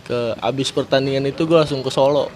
[0.00, 2.26] ke abis pertandingan itu gue langsung ke Solo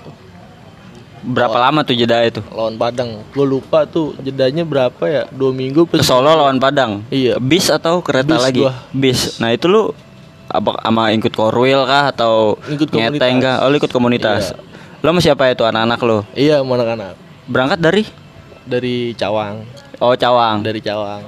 [1.24, 2.44] Berapa lama tuh jeda itu?
[2.46, 7.00] lawan Padang gue lupa tuh jedanya berapa ya dua minggu Ke Solo lawan Padang.
[7.08, 7.36] Iya.
[7.38, 8.60] Bis atau kereta Bis lagi?
[8.60, 8.72] gua.
[8.90, 9.36] Bis.
[9.38, 9.88] Nah, itu lu
[10.46, 13.40] apa sama ikut korwil kah atau Ikut ngeteng komunitas.
[13.40, 13.56] kah?
[13.58, 14.42] Oh, lu ikut komunitas.
[15.00, 16.18] Lo sama siapa itu anak-anak lo?
[16.32, 17.12] iya sama anak-anak
[17.44, 18.02] Berangkat dari
[18.62, 19.64] dari Cawang
[19.98, 20.60] Oh, Cawang.
[20.60, 21.20] dari Cawang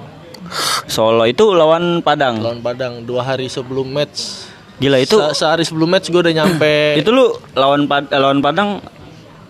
[0.87, 2.39] Solo itu lawan Padang.
[2.39, 6.77] lawan Padang dua hari sebelum match Gila itu Se- sehari sebelum match gue udah nyampe
[7.01, 8.81] itu lu lawan Pad- lawan Padang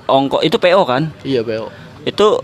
[0.07, 1.11] ongko itu PO kan?
[1.27, 1.71] iya PO
[2.07, 2.39] Itu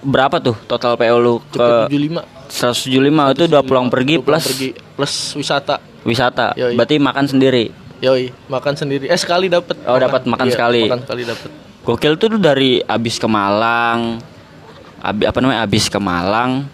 [0.00, 5.12] berapa tuh total PO lu ke 75 175 itu udah pulang pergi plus pergi plus
[5.36, 6.54] wisata wisata.
[6.54, 6.78] Yoi.
[6.78, 7.64] Berarti makan sendiri.
[7.98, 9.10] Yoi, makan sendiri.
[9.10, 9.74] Eh sekali dapat.
[9.84, 10.86] Oh, dapat makan sekali.
[10.86, 11.50] Makan sekali dapat.
[11.82, 14.22] Gokil tuh lu dari abis ke Malang.
[15.02, 15.66] Abi, apa namanya?
[15.66, 16.66] Abis ke Malang.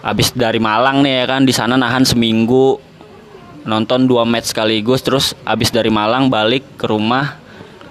[0.00, 2.78] Abis dari Malang nih ya kan di sana nahan seminggu.
[3.68, 7.36] Nonton dua match sekaligus terus abis dari Malang balik ke rumah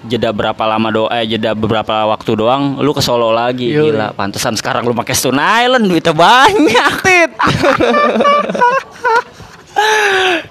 [0.08, 3.92] jeda berapa lama doa eh jeda beberapa waktu doang lu ke Solo lagi Yoi.
[3.92, 4.16] gila.
[4.16, 6.92] Pantesan sekarang lu pakai Stone Island duitnya banyak.
[7.04, 7.32] Tit.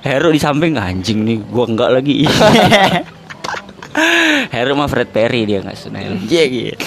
[0.07, 2.23] Heru di samping anjing nih gua enggak lagi.
[4.53, 6.21] Heru mah Fred Perry dia nggak Stone Island.
[6.29, 6.77] Iya gitu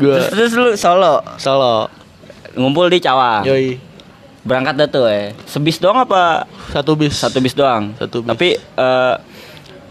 [0.00, 1.20] Gua terus, terus lu Solo?
[1.36, 1.90] Solo.
[2.52, 3.48] ngumpul di Cawang?
[3.48, 3.80] Yoi.
[4.42, 5.30] berangkat dah tuh eh.
[5.46, 6.50] Sebis doang apa?
[6.74, 7.14] Satu bis.
[7.14, 7.94] satu bis doang?
[7.94, 8.28] Satu bis.
[8.28, 9.14] tapi eh,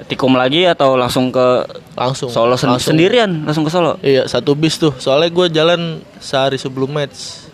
[0.03, 2.27] tikum lagi atau langsung ke langsung.
[2.27, 2.93] Solo sen- Langsung.
[2.93, 4.93] sendirian langsung ke Solo Iya, satu bis tuh.
[4.95, 5.81] Soalnya gue jalan
[6.17, 7.49] sehari sebelum match.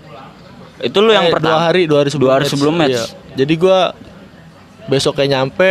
[0.78, 2.54] itu lu yang Eh, pertama dua hari, dua hari sebelum dua hari match.
[2.54, 3.06] sebelum match Iya.
[3.36, 3.80] Jadi gue
[4.88, 5.70] besoknya nyampe,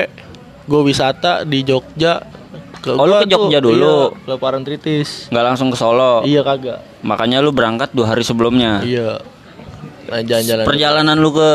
[0.65, 2.21] gue wisata di Jogja.
[2.77, 3.97] Ke Oh, lu ke Jogja tuh, dulu?
[4.13, 5.11] Iya, ke Parangtritis.
[5.29, 6.83] nggak langsung ke Solo Iya kagak.
[7.01, 9.19] makanya lu berangkat dua hari sebelumnya Iya.
[10.07, 10.65] Nah, jalan-jalan.
[10.65, 11.51] perjalanan lu ke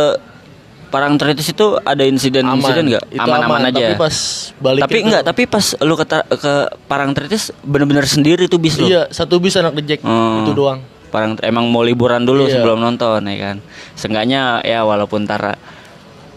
[0.92, 4.16] Parangtritis itu ada insiden insiden nggak aman-aman aja Tapi pas
[4.60, 6.54] balik tapi enggak tapi pas lu ke ke
[6.86, 10.44] Parangtritis bener-bener sendiri tuh bis lu Iya, satu bis anak dejek Hmm.
[10.44, 10.84] itu doang.
[11.08, 12.60] Parang emang mau liburan dulu Iya.
[12.60, 13.58] sebelum nonton ya kan.
[13.96, 15.56] Seenggaknya ya walaupun tar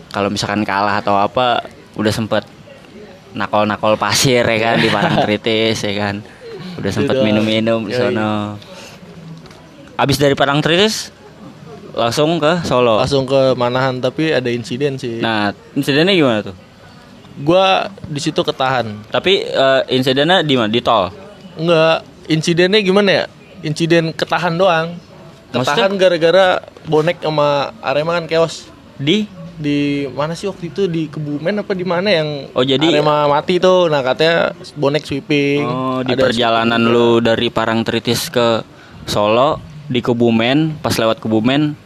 [0.09, 2.43] kalau misalkan kalah atau apa udah sempet
[3.33, 6.23] nakol-nakol pasir ya kan di Parangtritis ya kan.
[6.75, 7.99] Udah sempet minum-minum di Yoi.
[8.11, 8.59] sono.
[9.95, 11.14] Abis dari Parangtritis
[11.95, 12.99] langsung ke Solo.
[12.99, 15.23] Langsung ke Manahan tapi ada insiden sih.
[15.23, 16.57] Nah, insidennya gimana tuh?
[17.41, 19.11] Gua di situ ketahan.
[19.11, 20.71] Tapi eh, insidennya di mana?
[20.71, 21.11] Di tol.
[21.55, 23.25] Enggak, insidennya gimana ya?
[23.65, 24.99] Insiden ketahan doang.
[25.55, 28.67] Ketahan gara-gara bonek sama Arema kan chaos.
[28.99, 33.31] Di Di mana sih waktu itu di Kebumen apa di mana yang Oh, jadi- Arema
[33.31, 33.87] mati tuh.
[33.87, 35.63] Nah, katanya bonek sweeping.
[35.63, 38.67] Oh, di Ada perjalanan lu dari Parangtritis ke
[39.07, 41.84] Solo di Kebumen, pas lewat Kebumen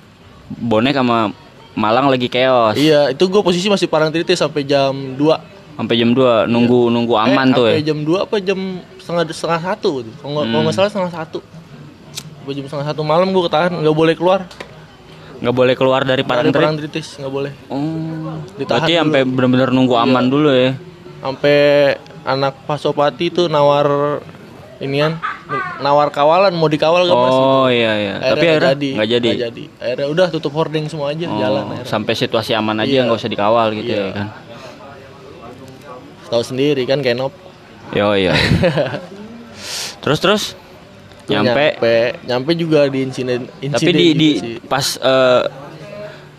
[0.56, 1.32] bonek sama
[1.78, 2.74] Malang lagi keos.
[2.74, 7.54] Iya, itu gue posisi masih Parangtritis sampai jam 2 Sampai jam 2 nunggu nunggu aman
[7.54, 7.94] eh, tuh sampai ya.
[7.94, 8.58] jam 2 apa jam
[8.98, 10.10] setengah setengah satu gitu.
[10.18, 11.38] Kalau kalau nggak salah setengah satu.
[12.42, 14.42] Sampai jam setengah satu malam gue ketahan nggak boleh keluar
[15.38, 16.58] nggak boleh keluar dari dari Parangtritis.
[16.58, 17.52] Parangtritis nggak boleh.
[17.70, 18.42] Oh.
[18.58, 20.74] Ditahan Berarti sampai bener-bener nunggu aman dulu ya.
[21.22, 21.58] Sampai
[22.26, 24.18] anak Pasopati tuh nawar
[24.78, 25.18] inian
[25.78, 27.34] nawar kawalan mau dikawal gak mas?
[27.34, 28.14] Oh iya iya.
[28.16, 28.58] Tapi nggak akhirnya
[28.94, 29.28] nggak jadi.
[29.28, 29.64] Nggak jadi.
[29.76, 31.84] Akhirnya udah tutup hoarding semua aja Oh, jalan akhirnya.
[31.84, 33.02] sampai situasi aman aja Iya.
[33.04, 34.00] nggak usah dikawal gitu Iya.
[34.00, 34.28] ya kan.
[36.28, 37.32] Tahu sendiri kan Kenop.
[37.90, 38.36] Yo iya.
[40.00, 40.42] terus terus
[41.26, 44.56] nyampe, nyampe nyampe juga di insiden insiden tapi di di sih.
[44.62, 45.42] pas eh,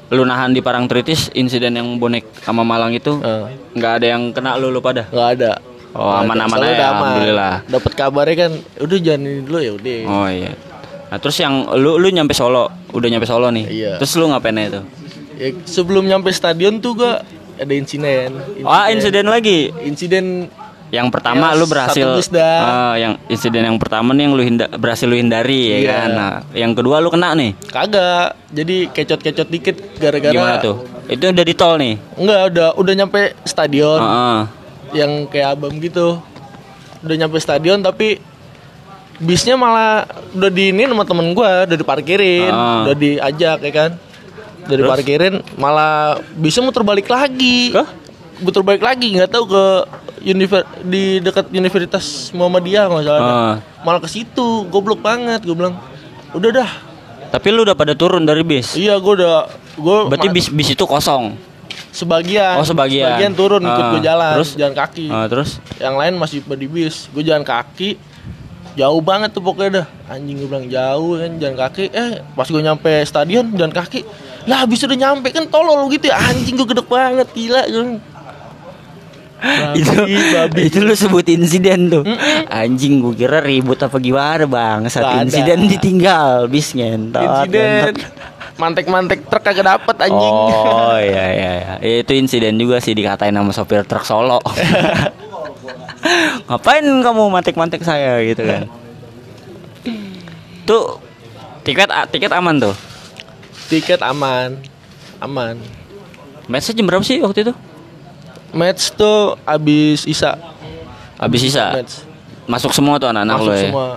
[0.09, 4.55] lu nahan di Parangtritis insiden yang bonek sama Malang itu Eh, nggak ada yang kena
[4.55, 5.05] lu lu pada.
[5.05, 5.51] nggak ada.
[5.91, 6.21] Oh, ada.
[6.21, 6.85] aman-aman aja, aman.
[6.93, 7.53] alhamdulillah.
[7.65, 9.99] Dapat kabarnya kan udah jangan ini dulu ya udah.
[10.05, 10.51] Oh iya.
[11.09, 13.65] Nah terus yang lu lu nyampe Solo, udah nyampe Solo nih.
[13.65, 13.91] Iya.
[13.97, 14.81] Terus lu ngapain itu?
[15.35, 17.25] Ya, sebelum nyampe stadion tuh gua
[17.55, 18.37] ada insiden.
[18.61, 19.73] Ah insiden lagi.
[19.81, 20.47] Insiden
[20.89, 22.07] Yang pertama Chaos, lu berhasil.
[22.33, 25.89] Ah, yang insiden yang pertama nih yang lu hinda- berhasil lu hindari ya Iya.
[25.93, 26.09] kan.
[26.09, 27.53] Nah, yang kedua lu kena nih.
[27.63, 28.33] kagak.
[28.49, 30.81] Jadi kecot-kecot dikit gara-gara Gimana tuh?
[31.05, 31.93] Itu udah di tol nih.
[32.17, 34.39] Enggak, udah udah nyampe stadion Heeh.
[34.93, 36.21] Yang kayak abam gitu.
[36.99, 38.19] Udah nyampe stadion tapi
[39.19, 42.87] bisnya malah udah diinin sama temen gua, udah diparkirin, Ah.
[42.87, 43.91] udah diajak ya kan.
[44.67, 47.75] Udah diparkirin, malah bisnya muter balik lagi.
[47.75, 47.87] Kah?
[48.39, 49.63] Muter balik lagi, nggak tahu ke
[50.23, 53.21] univer di dekat Universitas Muhammadiyah nggak salah.
[53.23, 53.55] Ah.
[53.83, 55.43] Malah ke situ, goblok banget.
[55.43, 55.75] Gue bilang,
[56.31, 56.71] udah dah.
[57.29, 58.73] Tapi lu udah pada turun dari bis.
[58.79, 61.48] Iya, gue udah, gue Berarti bis bis itu kosong.
[61.89, 62.59] Sebagian.
[62.59, 63.31] Oh, sebagian.
[63.33, 64.51] turun ikut Ah, gue jalan, terus?
[64.55, 65.07] jalan kaki.
[65.09, 67.97] Ah, terus yang lain masih di bis gue jalan kaki
[68.79, 72.61] jauh banget tuh pokoknya dah anjing gue bilang jauh kan jalan kaki eh pas gue
[72.63, 74.07] nyampe stadion jalan kaki
[74.47, 77.85] lah habis udah nyampe kan tolol gitu ya anjing gue gede banget gila gue
[79.39, 80.61] babi, itu babi.
[80.67, 82.03] itu lu sebut insiden tuh.
[82.51, 84.83] Anjing gua kira ribut apa gimana bang.
[84.91, 87.23] Saat insiden ditinggal bis ngentot.
[87.23, 88.38] insiden ngentot.
[88.59, 91.95] Mantek-mantek truk kagak dapet anjing Oh iya iya iya.
[91.99, 94.37] Itu insiden juga sih dikatain sama sopir truk Solo.
[96.45, 98.61] Ngapain kamu mantek-mantek saya gitu kan?
[100.63, 100.97] Tuh
[101.61, 102.73] tiket tiket aman tuh.
[103.67, 104.55] tiket aman
[105.19, 105.55] aman
[106.49, 107.53] Matchnya jam berapa sih waktu itu?
[108.49, 110.35] match tuh abis isa
[111.15, 111.71] Habis sisa.
[111.71, 112.03] match
[112.43, 113.61] Masuk semua tuh anak-anak masuk lo ya.
[113.63, 113.87] semua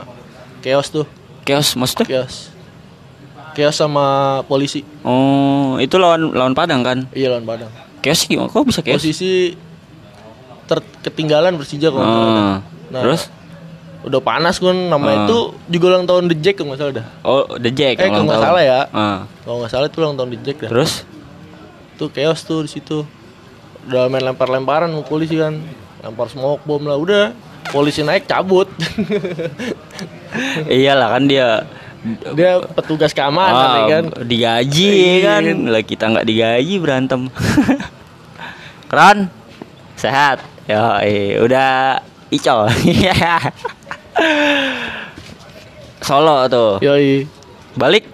[0.60, 1.04] chaos tuh
[1.42, 2.04] Chaos maksudnya?
[2.04, 2.51] chaos
[3.52, 4.04] Chaos sama
[4.42, 4.80] polisi.
[5.02, 7.04] Oh, itu lawan lawan Padang kan?
[7.12, 7.68] Iya lawan Padang.
[8.00, 8.48] Chaos gimana?
[8.48, 8.98] Kok bisa chaos?
[8.98, 9.52] Posisi
[10.64, 12.00] ter ketinggalan Persija salah.
[12.00, 12.54] Oh,
[12.88, 13.28] Nah, terus?
[14.02, 15.24] Udah panas kan namanya Ah.
[15.24, 15.38] itu
[15.70, 17.06] juga ulang tahun The Jack kalau nggak salah dah.
[17.22, 17.94] Oh, The Jack.
[17.96, 18.80] Eh, kalau nggak salah ya.
[18.90, 19.18] Ah.
[19.40, 20.70] Kalau nggak salah itu ulang tahun The Jack dah.
[20.72, 20.92] Terus?
[21.94, 23.04] Tuh chaos tuh di situ.
[23.84, 25.56] Udah main lempar-lemparan sama polisi kan.
[26.00, 27.30] Lempar smoke bomb lah udah.
[27.68, 28.66] Polisi naik cabut.
[30.68, 31.62] Iyalah kan dia
[32.32, 34.04] Dia petugas keamanan ah, ya kan.
[34.20, 35.22] digaji Iya.
[35.22, 35.42] kan.
[35.66, 37.20] Lah kita nggak digaji berantem.
[38.90, 39.28] Keren.
[39.94, 40.40] Sehat.
[40.64, 41.00] Ya,
[41.38, 42.68] udah icol.
[46.02, 46.70] Solo tuh.
[46.80, 47.24] Yoi.
[47.72, 48.04] Balik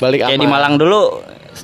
[0.00, 0.40] Balik kayak aman.
[0.40, 1.00] di Malang dulu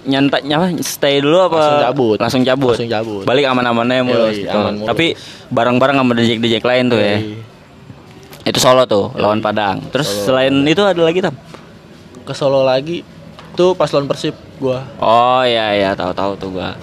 [0.04, 2.16] nyantai apa stay dulu apa Langsung cabut.
[2.20, 3.22] langsung cabut Langsung cabut.
[3.24, 4.54] balik aman-amannya mulus Yoi, gitu.
[4.54, 4.86] aman mulus.
[4.86, 5.06] tapi
[5.48, 7.34] bareng-bareng sama dejek-dejek lain tuh ya Yoi.
[8.44, 11.34] itu Solo tuh lawan Padang terus selain itu ada lagi tam
[12.26, 13.06] Ke Solo lagi.
[13.54, 14.84] Tuh pas lawan Persib gua.
[14.98, 16.76] oh iya iya tahu-tahu tuh gua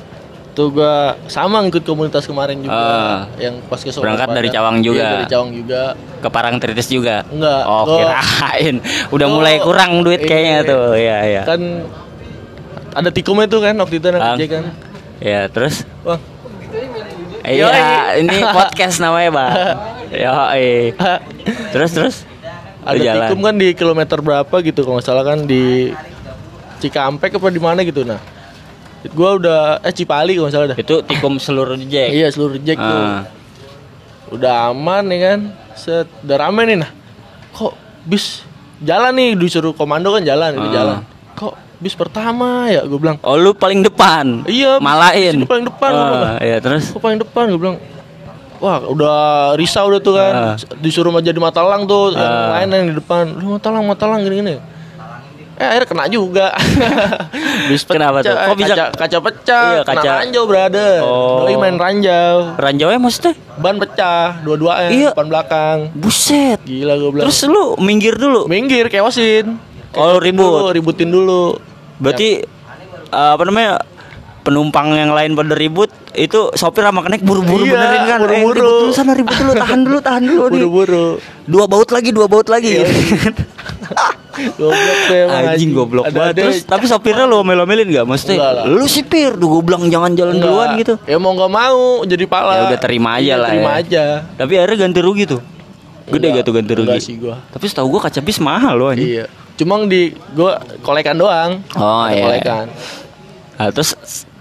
[0.54, 0.94] Tuh gua
[1.26, 3.26] sama ngikut komunitas kemarin juga Ah.
[3.36, 4.06] yang pas ke Solo.
[4.06, 4.50] Berangkat dari.
[4.50, 4.98] Cawang juga.
[5.00, 5.82] Iya, dari Cawang juga.
[6.18, 8.76] ke Parangtritis juga Enggak, oh gua- kirain
[9.12, 11.62] udah gua- mulai kurang duit kayaknya ini- tuh iya iya Kan
[12.94, 14.64] ada tikumnya tuh kan waktu itu anak kan.
[15.20, 16.22] ya terus Bang.
[17.44, 17.68] iya
[18.16, 19.52] ini podcast namanya bang
[20.24, 20.32] ya
[21.70, 22.16] terus terus
[22.86, 23.20] ada jalan.
[23.26, 25.92] tikum kan di kilometer berapa gitu kalau nggak salah kan di
[26.78, 28.20] Cikampek apa di mana gitu nah.
[29.12, 30.78] Gua udah eh Cipali kalau nggak salah dah.
[30.78, 33.00] itu tikum seluruh Jack Iya seluruh Jack tuh.
[33.00, 33.24] Ah.
[34.30, 35.40] Udah aman ya kan.
[35.74, 36.92] Set udah rame nih nah.
[37.52, 38.44] Kok bis
[38.80, 40.72] jalan nih disuruh komando kan jalan Ah.
[40.72, 40.98] jalan.
[41.34, 43.20] Kok bis pertama ya gue bilang.
[43.24, 44.48] Oh lu paling depan.
[44.48, 45.44] Iya, Malain.
[45.44, 45.92] paling depan.
[45.92, 46.92] Ah, iya terus.
[46.92, 47.78] Kok paling depan gue bilang.
[48.64, 49.18] Wah udah
[49.54, 50.56] risau udah tuh kan Ah.
[50.80, 52.48] Disuruh jadi matalang tuh Yang Ah.
[52.56, 54.56] lain yang di depan Lu matalang matalang gini-gini
[55.54, 56.56] Eh akhirnya kena juga
[57.70, 58.32] Bis Kenapa tuh?
[58.32, 61.44] Kok bisa- kaca, kaca pecah Iya, Kena kaca- ranjau brother Oh.
[61.44, 63.34] Doi main ranjau Ranjaunya maksudnya?
[63.54, 65.10] Ban pecah Dua-duanya Iya.
[65.12, 66.64] Depan belakang Buset.
[66.64, 68.48] Gila gue bilang Terus lu minggir dulu.
[68.48, 69.60] Minggir keosin
[69.94, 70.42] Oh, lu ribut.
[70.42, 71.54] Dulu, Ributin dulu
[72.00, 72.42] Berarti
[73.06, 73.78] eh, apa namanya?
[74.44, 78.20] Penumpang yang lain pada ribut itu sopir sama kenek buru-buru Iya, benerin kan.
[78.20, 78.36] buru-buru.
[78.36, 80.60] Eh, ribut dulu sana ribut dulu, tahan dulu, tahan dulu nih.
[80.60, 81.08] Buru-buru
[81.44, 82.80] Dua baut lagi, dua baut lagi.
[84.34, 84.74] Goblok
[85.06, 86.34] tuh emang Anjing goblok Ada- banget.
[86.36, 88.02] Terus tapi sopirnya lu omel-omelin gak?
[88.04, 88.64] Maksudnya Enggak lah.
[88.68, 90.50] lu sih pir, gue bilang jangan jalan Enggak.
[90.50, 90.94] duluan gitu.
[91.06, 92.52] Ya mau nggak mau jadi pala.
[92.52, 93.78] Ya udah terima aja Iya, lah Terima ya.
[93.78, 94.04] aja.
[94.34, 95.42] Tapi akhirnya ganti rugi tuh.
[96.04, 96.98] Gede Enggak, gak tuh ganti rugi?
[97.00, 97.38] sih gua.
[97.48, 99.08] Tapi setahu gua kaca bis mahal loh anjing.
[99.14, 99.26] Iya.
[99.54, 100.02] Cuma di
[100.34, 100.52] gua
[100.82, 101.52] kolekan doang.
[101.78, 102.24] Oh, Ada iya.
[102.26, 102.66] Kolekan.
[103.54, 103.94] Nah, terus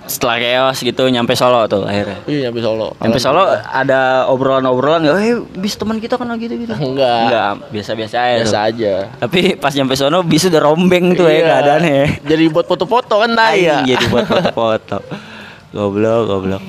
[0.07, 2.19] setelah chaos gitu nyampe Solo tuh akhirnya.
[2.27, 2.93] Iya nyampe Solo.
[2.99, 5.17] Nyampe Solo ada obrolan-obrolan nggak?
[5.23, 6.75] Eh, bis teman kita kan gitu gitu.
[6.75, 7.31] Enggak.
[7.31, 8.37] Enggak, biasa-biasa aja.
[8.43, 8.69] Biasa tuh.
[8.75, 8.93] aja.
[9.23, 11.47] Tapi pas nyampe sono bis udah rombeng tuh ya Iya.
[11.49, 11.95] keadaannya.
[11.95, 12.07] ya.
[12.35, 13.81] Jadi buat foto-foto kan tai ya.
[13.81, 14.99] Anjing, jadi buat foto-foto.
[15.77, 16.63] goblok, goblok.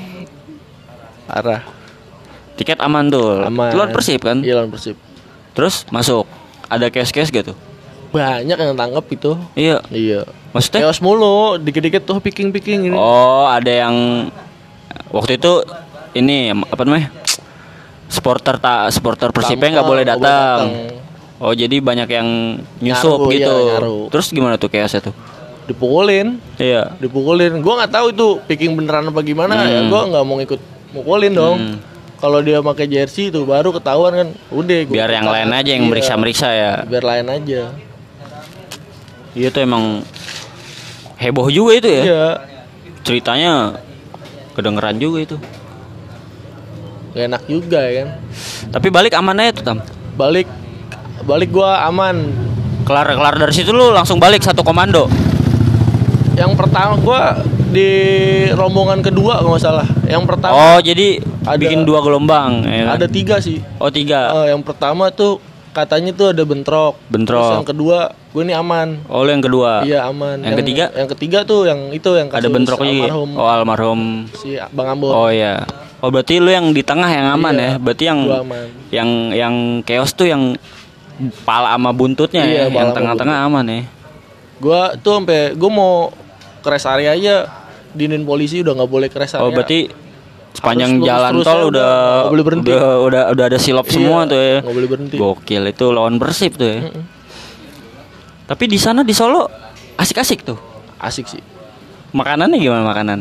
[1.27, 1.61] Parah.
[2.53, 3.49] Tiket aman tuh.
[3.49, 3.73] Aman.
[3.73, 4.45] Lawan Persib kan?
[4.45, 4.93] Iya lawan Persib.
[5.57, 6.29] Terus masuk.
[6.69, 7.53] Ada cash-cash gitu.
[8.13, 9.33] Banyak yang tangkap itu.
[9.57, 9.81] Iya.
[9.89, 10.21] Iya.
[10.53, 10.85] Maksudnya?
[10.85, 12.95] Chaos mulu, dikit-dikit tuh picking-picking ini.
[12.95, 14.29] Oh, ada yang
[15.09, 15.65] waktu itu
[16.13, 17.09] ini apa namanya?
[18.05, 20.59] Supporter tak supporter Persibnya nggak boleh datang.
[21.41, 22.27] Oh, jadi banyak yang
[22.79, 23.51] nyusup Nyaru, gitu.
[23.51, 23.97] iya, nyaru.
[24.13, 25.15] Terus gimana tuh chaosnya tuh?
[25.65, 26.93] Dipukulin, Iya.
[27.01, 27.57] dipukulin.
[27.59, 29.81] Gua nggak tahu itu picking beneran apa gimana ya.
[29.81, 29.89] Hmm.
[29.89, 30.61] Gua nggak mau ikut
[30.93, 31.57] mukulin dong.
[31.57, 31.75] Hmm.
[32.21, 34.27] Kalau dia pakai jersey itu baru ketahuan kan.
[34.53, 35.91] Udah gua Biar yang lain aja yang Iya.
[35.91, 36.71] meriksa-meriksa ya.
[36.85, 37.61] Biar lain aja.
[39.33, 40.05] Iya tuh emang
[41.23, 42.03] heboh juga itu ya.
[42.03, 42.25] Iya.
[43.01, 43.79] Ceritanya
[44.53, 45.37] kedengeran juga itu.
[47.13, 48.09] Gak enak juga ya kan.
[48.73, 49.77] Tapi balik aman aja tuh, Tam.
[50.13, 50.47] Balik
[51.23, 52.27] balik gua aman.
[52.83, 55.07] Kelar-kelar dari situ lu langsung balik satu komando.
[56.35, 57.39] Yang pertama gua
[57.71, 57.89] di
[58.51, 59.87] rombongan kedua kalau nggak salah.
[60.03, 62.99] Yang pertama Oh, jadi Ada- bikin dua gelombang ya kan?
[62.99, 63.61] ada tiga sih.
[63.79, 64.43] Oh, tiga.
[64.43, 65.37] Eh, yang pertama tuh
[65.73, 66.95] katanya tuh ada bentrok.
[67.09, 67.41] Bentrok.
[67.41, 67.97] Terus yang kedua
[68.29, 69.01] gue ini aman.
[69.05, 69.81] Oh, yang kedua.
[69.81, 70.39] Iya aman.
[70.39, 70.85] Yang ketiga?
[70.93, 72.97] Yang ketiga tuh yang itu yang Ada kasus bentrok lagi.
[73.01, 74.01] almarhum Oh, almarhum.
[74.33, 75.11] si Bang Ambon.
[75.11, 75.65] Oh iya.
[75.99, 77.71] Oh, berarti lu yang di tengah yang aman Iya, ya.
[77.77, 78.67] Berarti yang gua aman.
[78.89, 80.53] yang yang chaos tuh yang
[81.41, 82.73] pala sama buntutnya Iya, ya.
[82.73, 83.81] Yang tengah-tengah aman ya.
[84.57, 86.13] Gua tuh sampai gue mau
[86.61, 87.35] rest area aja
[87.91, 89.43] dinin polisi udah nggak boleh ke rest area.
[89.43, 89.91] Oh, berarti
[90.53, 91.91] sepanjang Harus jalan tol udah
[92.29, 92.69] boleh berhenti.
[92.71, 94.57] Udah, udah udah ada silop Iya, semua tuh ya.
[94.61, 95.15] nggak boleh berhenti.
[95.17, 96.79] Gokil itu lawan Persib tuh ya.
[96.85, 97.03] Mm-mm.
[98.43, 99.49] Tapi di sana di Solo
[99.97, 100.57] asik-asik tuh.
[101.01, 101.41] Asik sih.
[102.13, 103.19] Makanannya gimana makanan?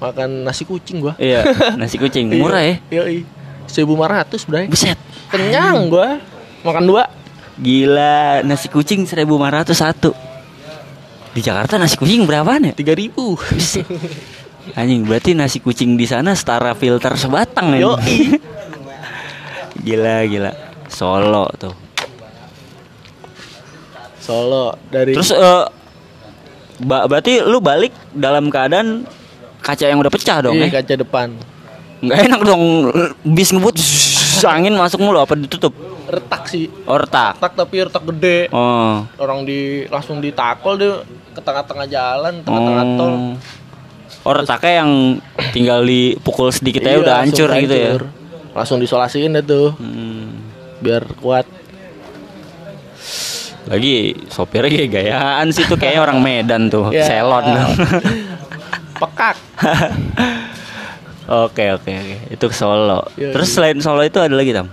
[0.00, 1.14] Makan nasi kucing gua.
[1.20, 1.44] Iya,
[1.80, 2.74] nasi kucing murah ya.
[2.90, 3.24] Iya, iya.
[3.68, 4.66] 1500, Bray.
[4.66, 4.98] Buset.
[5.30, 6.18] Kenyang gua.
[6.64, 7.04] Makan dua.
[7.60, 10.10] Gila, nasi kucing 1500 satu.
[11.32, 12.72] Di Jakarta nasi kucing berapaan ya?
[12.74, 13.36] tiga ribu.
[14.72, 17.98] Anjing berarti nasi kucing di sana setara filter sebatang Yo,
[19.84, 20.52] gila gila.
[20.86, 21.74] Solo tuh.
[24.16, 25.64] Solo dari Terus eh
[26.80, 29.02] ba- berarti lu balik dalam keadaan
[29.58, 30.78] kaca yang udah pecah dong iya, ya?
[30.78, 31.28] kaca depan
[31.98, 32.62] Nggak enak dong
[33.24, 33.78] bis ngebut
[34.48, 35.74] angin masuk mulu apa ditutup?
[36.04, 37.38] retak sih Oh, retak.
[37.38, 39.06] retak tapi retak gede Oh.
[39.16, 43.12] orang di langsung ditakol dia ke tengah-tengah jalan tengah-tengah tol
[44.22, 44.32] Oh.
[44.32, 44.90] Retaknya yang
[45.50, 47.92] tinggal dipukul sedikit aja Iya, udah hancur gitu ya.
[48.52, 50.38] langsung disolasiin deh tuh Hmm.
[50.78, 51.46] biar kuat
[53.62, 53.94] Lagi
[54.28, 57.06] sopirnya kayak gayaan sih tuh kayak orang Medan tuh, Ya.
[57.06, 57.46] selon.
[59.00, 59.38] pekak
[61.24, 63.06] Oke oke oke, itu ke Solo.
[63.14, 63.54] Iya, Terus iya.
[63.56, 64.66] selain Solo itu ada lagi tam?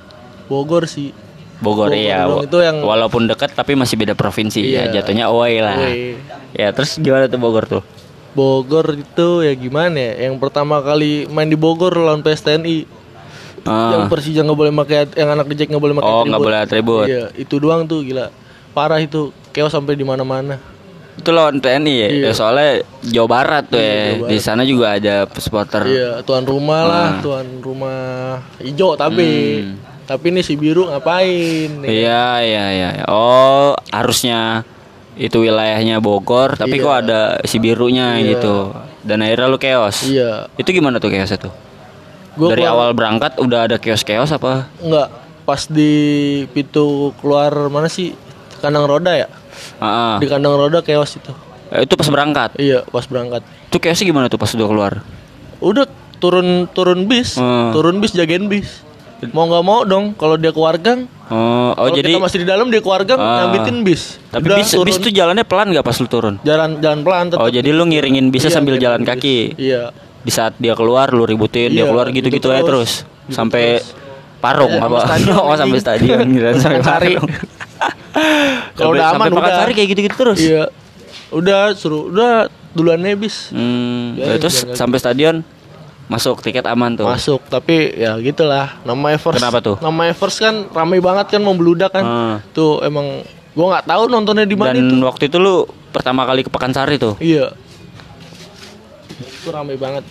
[0.46, 1.14] Bogor sih
[1.60, 2.26] Bogor, Bogor iya.
[2.42, 5.00] itu yang- walaupun dekat tapi masih beda provinsi ya, Iya.
[5.00, 5.78] jatuhnya away lah.
[5.78, 6.18] Away.
[6.52, 7.84] Ya terus gimana tuh Bogor tuh?
[8.32, 12.98] Bogor itu ya gimana ya yang pertama kali main di Bogor lawan PSTNI
[13.62, 13.92] Ah.
[13.92, 17.06] yang Persija nggak boleh pakai yang anak Jack nggak boleh pakai Oh, nggak boleh atribut.
[17.06, 18.32] iya itu doang tuh gila
[18.72, 20.56] parah itu chaos sampai di mana-mana
[21.14, 22.08] Itu lawan TNI ya?
[22.08, 22.24] Iya.
[22.24, 22.72] Ya, soalnya
[23.04, 24.16] Jawa Barat tuh ya.
[24.16, 25.84] Jawa Di sana juga ada supporter.
[25.84, 27.20] iya tuan rumah lah Ah.
[27.20, 28.00] tuan rumah
[28.58, 29.28] hijau tapi
[29.60, 29.76] Hmm.
[30.08, 32.90] tapi ini si biru ngapain Iya iya iya.
[33.06, 34.64] Oh harusnya
[35.20, 36.84] itu wilayahnya Bogor, tapi Iya.
[36.84, 38.40] kok ada si birunya Iya.
[38.40, 38.72] gitu.
[39.04, 40.08] Dan akhirnya lu chaos.
[40.08, 41.54] iya Itu gimana tuh chaosnya tuh?
[42.40, 44.72] Gua Dari awal berangkat udah ada chaos-chaos apa?
[44.80, 45.12] Enggak,
[45.44, 45.92] pas di
[46.50, 48.16] pintu keluar mana sih?
[48.60, 49.28] Kandang roda ya?
[49.84, 50.16] Ah.
[50.18, 51.36] Di kandang roda chaos itu.
[51.70, 52.56] Eh, itu pas berangkat.
[52.56, 53.44] Iya, pas berangkat.
[53.68, 54.94] Itu chaosnya gimana tuh pas udah keluar?
[55.60, 55.84] Udah
[56.20, 57.76] turun turun bis, Hmm.
[57.76, 58.88] turun bis jagain bis.
[59.30, 61.04] Mau nggak mau dong kalau dia keluar gang.
[61.28, 63.46] Oh, oh jadi kita masih di dalam dia keluar gang Ah.
[63.46, 64.16] nyambitin bis.
[64.30, 64.86] tapi Udah, bis turun.
[64.86, 66.36] bis tuh jalannya pelan gak pas lu turun?
[66.42, 67.44] jalan jalan pelan tetap.
[67.44, 69.10] Oh, jadi lu ngiringin bisnya Iya, sambil jalan bis.
[69.10, 69.38] kaki.
[69.56, 69.84] Iya.
[70.20, 73.04] Di saat dia keluar lu ributin, dia Iya, keluar gitu-gitu gitu aja terus.
[73.04, 73.28] terus.
[73.28, 73.94] Gitu Sampai terus.
[74.40, 74.98] Parung Iya, apa?
[75.06, 76.48] stadion, oh, sampai stadion gitu.
[76.64, 77.14] Sampai Cari.
[78.76, 79.38] Kalau udah aman udah.
[79.38, 80.40] Pakansari kayak gitu-gitu terus.
[80.40, 80.64] Iya.
[81.30, 83.52] Udah suruh udah duluan bis.
[83.52, 85.44] Hmm, Biarin, terus sampai stadion
[86.10, 87.06] masuk tiket aman tuh.
[87.06, 88.82] Masuk, tapi ya gitulah.
[88.82, 89.38] Nama Evers.
[89.38, 89.78] Kenapa tuh?
[89.78, 92.04] Nama Evers kan ramai banget kan membludak kan.
[92.04, 92.36] Ah.
[92.52, 93.22] Tuh emang
[93.54, 94.96] gua nggak tahu nontonnya di mana Dan itu.
[95.00, 97.14] waktu itu lu pertama kali ke Pekansari tuh.
[97.22, 97.54] Iya.
[99.16, 100.02] Itu ramai banget.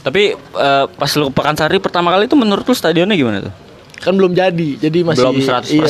[0.00, 3.54] Tapi eh, pas lu ke Pekansari pertama kali itu menurut lu stadionnya gimana tuh?
[4.00, 4.76] Kan belum jadi.
[4.78, 5.80] Jadi masih Belum 100%, iya,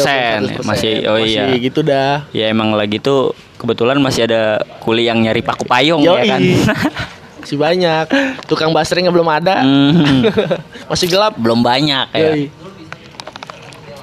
[0.42, 0.70] belum 100%.
[0.70, 1.46] masih- oh iya.
[1.46, 2.27] Masih gitu dah.
[2.31, 6.29] Ya emang lagi tuh kebetulan masih ada kuli yang nyari paku payung ya Yoi.
[6.29, 6.40] kan.
[7.44, 8.07] Masih banyak.
[8.48, 9.61] Tukang basringnya belum ada.
[9.61, 10.24] Hmm,
[10.90, 11.37] masih gelap.
[11.37, 12.33] belum banyak ya.
[12.33, 12.48] Yoi.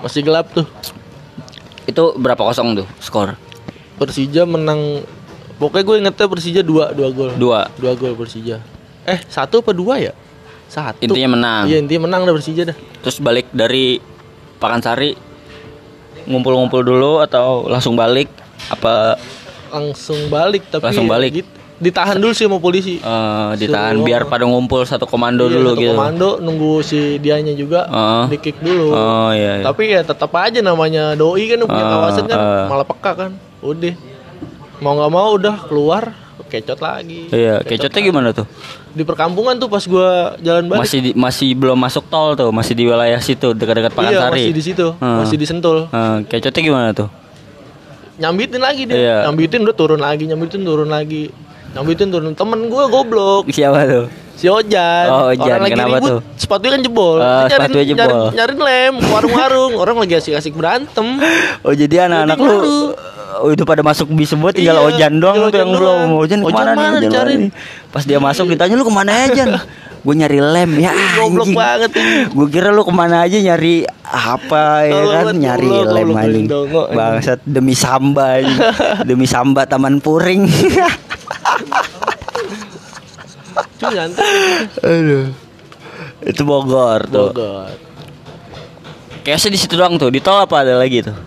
[0.06, 0.70] Masih gelap tuh.
[1.90, 3.34] Itu berapa kosong tuh skor?
[3.98, 5.02] Persija menang
[5.62, 7.34] Pokoknya gue ingetnya Persija dua dua gol.
[7.38, 7.70] Dua.
[7.78, 8.58] Dua gol Persija.
[9.06, 10.14] Eh satu apa dua ya?
[10.66, 11.02] Satu.
[11.06, 11.64] Intinya menang.
[11.70, 12.78] Iya intinya menang dah Persija dah.
[13.06, 14.02] Terus balik dari
[14.58, 15.14] Pakansari
[16.26, 18.30] ngumpul-ngumpul dulu atau langsung balik
[18.70, 19.18] apa
[19.70, 21.32] Langsung balik tapi Langsung ya balik.
[21.42, 21.61] gitu.
[21.82, 22.96] Ditahan dulu sih sama polisi.
[22.96, 25.92] eh, ditahan Suruh- biar pada ngumpul satu komando Iya, dulu satu gitu.
[25.92, 28.26] Komando nunggu si dianya juga Ah.
[28.26, 28.94] di kick dulu.
[28.94, 29.58] Oh iya.
[29.58, 29.66] iya.
[29.66, 32.66] Tapi ya tetap aja namanya doi kan punya Ah, kawasan kan ah.
[32.70, 33.32] malah peka kan.
[33.60, 33.98] Udah.
[34.78, 36.04] Mau nggak mau udah keluar
[36.48, 37.30] kecot lagi.
[37.30, 38.46] Iya, kecotnya gimana tuh?
[38.92, 40.84] Di perkampungan tuh pas gua jalan balik.
[40.84, 44.34] Masih di- masih belum masuk tol tuh, masih di wilayah situ dekat-dekat iya, Pakansari.
[44.38, 45.18] masih di situ, Hmm.
[45.18, 45.78] masih disentul.
[45.88, 47.10] Eh, kecotnya gimana tuh?
[48.18, 48.94] Nyambitin lagi dia.
[48.94, 49.18] Iya.
[49.26, 51.32] Nyambitin udah turun lagi, nyambitin turun lagi.
[51.72, 52.34] Nyambitin turun.
[52.36, 53.48] Temen gua goblok.
[53.48, 54.06] Siapa tuh?
[54.36, 55.06] Si Ojan.
[55.08, 55.60] Oh, Ojan.
[55.60, 56.20] Orang lagi Kenapa ribut, tuh?
[56.34, 57.18] sepatunya kan jebol.
[57.22, 58.02] Oh, Dia sepatunya jebol.
[58.02, 59.72] Nyariin, nyariin lem, warung-warung.
[59.78, 61.08] Orang lagi asik-asik berantem.
[61.62, 62.92] Oh jadi anak-anak lu
[63.40, 66.08] oh, itu pada masuk bis semua tinggal Iya, Ojan doang tuh yang Ojan belum.
[66.20, 66.76] Ojan Ojan ke mana nih?
[66.76, 67.42] mana Ojan dicariin?
[67.48, 67.90] mana nih?
[67.94, 69.44] Pas dia masuk ditanya lu ke mana aja?
[70.02, 71.92] Gue nyari lem ya Goblok banget.
[72.34, 76.46] Gue kira lu ke mana aja nyari apa ya kan nyari lem anjing.
[76.50, 76.96] anjing.
[76.98, 78.42] Bangsat demi samba
[79.10, 80.50] demi samba Taman Puring.
[83.82, 84.30] Cuma nyantai.
[84.86, 85.34] Aduh.
[86.22, 87.34] Itu Bogor tuh.
[87.34, 87.74] Bogor.
[89.26, 90.14] Kayaknya di situ doang tuh.
[90.14, 91.18] Di tol apa ada lagi tuh?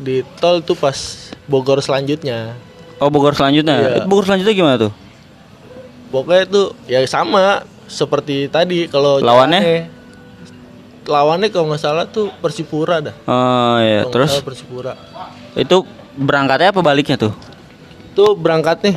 [0.00, 0.96] Di tol tuh pas
[1.44, 2.56] Bogor selanjutnya.
[2.96, 3.76] Oh Bogor selanjutnya.
[3.76, 3.88] Iya.
[4.00, 4.92] Itu Bogor selanjutnya gimana tuh?
[6.08, 9.60] Pokoknya tuh ya sama seperti tadi kalau Lawannya?
[9.60, 9.92] jalannya-
[11.04, 13.12] lawannya kalau nggak salah tuh Persipura dah.
[13.28, 14.08] Oh iya.
[14.08, 14.92] Kalau nggak Terus Persipura.
[15.52, 15.76] itu
[16.16, 17.32] berangkatnya apa baliknya tuh?
[18.16, 18.96] Tuh berangkatnya.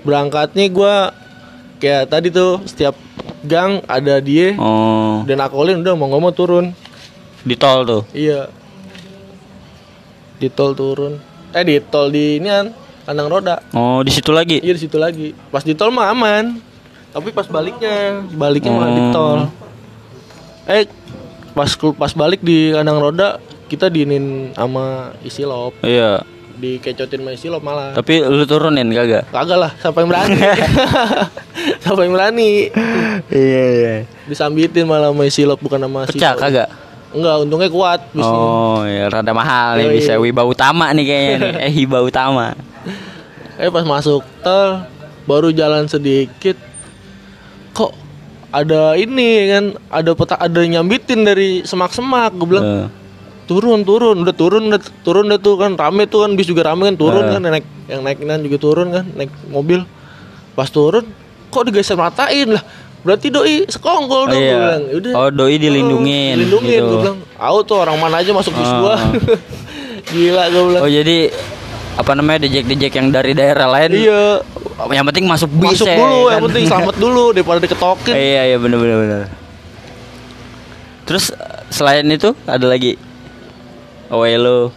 [0.00, 1.10] Berangkatnya gua
[1.78, 2.94] kayak tadi tuh setiap
[3.40, 6.66] gang ada dia Oh, dan akolin udah mau ngomong turun.
[7.40, 8.02] di tol tuh.
[8.10, 8.50] Iya.
[10.36, 11.18] Di tol turun.
[11.48, 12.66] eh di tol di ini kan
[13.04, 14.60] kandang roda Oh, di situ lagi.
[14.60, 16.60] iya di situ lagi pas di tol mah aman
[17.08, 19.10] tapi pas baliknya baliknya malah di Oh.
[19.10, 19.38] tol
[20.66, 20.84] eh
[21.54, 26.20] pas pas balik di kandang roda kita diinin sama isilop Iya.
[26.58, 29.24] Dikecotin sama isilop malah Tapi lu turunin kagak?
[29.28, 30.38] kagak lah siapa yang berani
[31.82, 32.50] siapa yang berani
[33.28, 33.94] Iya, iya.
[34.24, 36.68] disambitin malah sama isilop bukan sama si Pecah kagak?
[37.08, 38.28] enggak untungnya kuat bisnya.
[38.28, 41.52] Oh, ya rada mahal nih bisa wiba utama nih kayaknya nih.
[41.62, 42.52] Eh, hiba utama.
[43.58, 44.84] Eh pas masuk tol
[45.24, 46.54] baru jalan sedikit
[47.70, 47.90] kok
[48.48, 52.86] ada ini kan ada peta ada nyambitin dari semak-semak gue bilang Eh,
[53.48, 56.84] turun turun udah turun udah turun udah tuh kan rame tuh kan bis juga rame
[56.84, 57.32] kan turun Eh.
[57.32, 59.82] kan naik yang naikinan juga turun kan naik mobil
[60.52, 61.08] pas turun
[61.48, 62.62] kok digeser matain lah
[62.98, 64.58] berarti doi sekongkol Oh, dong gue iya.
[64.58, 65.12] bilang Yaudah.
[65.16, 66.86] Oh, doi dilindungin, dilindungin gitu.
[66.86, 68.76] gue bilang aku tuh orang mana aja masuk bis Ah.
[68.82, 68.96] gua
[70.06, 71.18] gila gue bilang Oh, jadi
[71.94, 74.38] apa namanya dejek-dejek yang dari daerah lain iya
[74.88, 76.30] yang penting masuk bis masuk ya, dulu kan?
[76.30, 79.20] yang penting selamat dulu daripada diketokin iya iya bener bener bener
[81.02, 81.32] terus
[81.68, 82.94] selain itu ada lagi
[84.08, 84.72] Owelo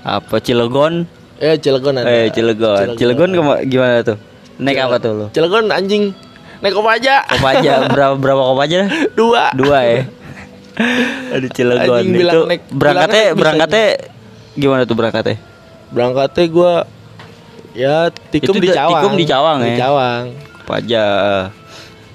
[0.00, 2.06] apa Cilegon Eh Cilegon ada.
[2.06, 4.16] eh Cilegon Cilegon kema- gimana tuh
[4.56, 6.12] naik apa tuh lu Cilegon anjing
[6.60, 7.14] naik apa aja?
[7.26, 8.80] Kop aja berapa berapa kop aja
[9.12, 9.50] Dua.
[9.52, 10.00] dua ya
[11.34, 13.86] Aduh Cilegon Anjing itu naik- berangkatnya naik berangkatnya
[14.54, 15.36] gimana tuh berangkatnya
[15.90, 16.74] Berangkatnya gua
[17.72, 17.96] ya
[18.28, 19.00] tikum Itu di Cawang.
[19.00, 19.76] tikum di Cawang Di ya?
[19.80, 20.22] Cawang.
[20.60, 21.04] apa aja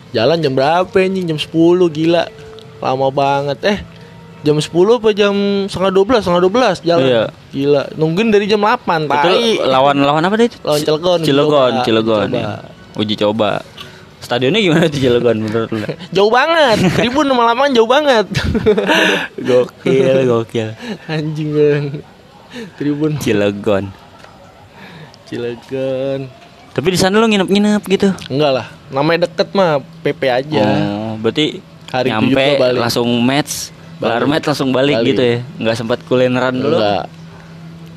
[0.09, 1.21] Jalan jam berapa anjing?
[1.23, 1.53] Jam 10
[1.87, 2.25] gila.
[2.79, 3.61] Lama banget.
[3.61, 3.77] Eh
[4.39, 5.33] jam 10 apa jam
[5.67, 7.07] setengah 12 setengah 12 jalan.
[7.07, 7.23] Iya.
[7.51, 7.83] gila.
[7.99, 9.51] Nungguin dari jam 8 itu tai.
[9.59, 11.85] lawan lawan apa itu Lawan Cilegon, Cilegon coba.
[11.85, 12.27] Cilegon.
[12.29, 12.43] Uji ya.
[12.47, 12.99] coba.
[12.99, 13.51] uji coba.
[14.19, 15.79] Stadionnya gimana tuh Cilegon menurut lu?
[16.15, 16.77] Jauh banget.
[16.95, 18.25] Tribun lama-lamaan jauh banget.
[19.47, 20.69] Gokil gokil.
[21.07, 21.83] Anjing bang.
[22.75, 23.15] Tribun.
[23.19, 23.91] Cilegon.
[25.27, 26.27] Cilegon.
[26.69, 28.09] Tapi di sana lu nginep-nginep gitu?
[28.31, 28.67] Enggak lah.
[28.91, 30.63] Namanya deket mah PP aja.
[30.63, 31.59] Oh berarti
[31.91, 32.79] Hari itu nyampe balik.
[32.79, 35.07] langsung match match langsung balik, Balik.
[35.13, 35.37] gitu ya.
[35.59, 36.79] Nggak sempat kulineran dulu.
[36.79, 37.05] Enggak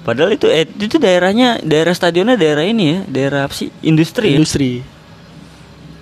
[0.03, 2.99] padahal itu eh, itu daerahnya daerah stadionnya daerah ini ya.
[3.07, 3.71] Daerah apa sih?
[3.87, 4.37] Industri ya?
[4.39, 4.71] industri.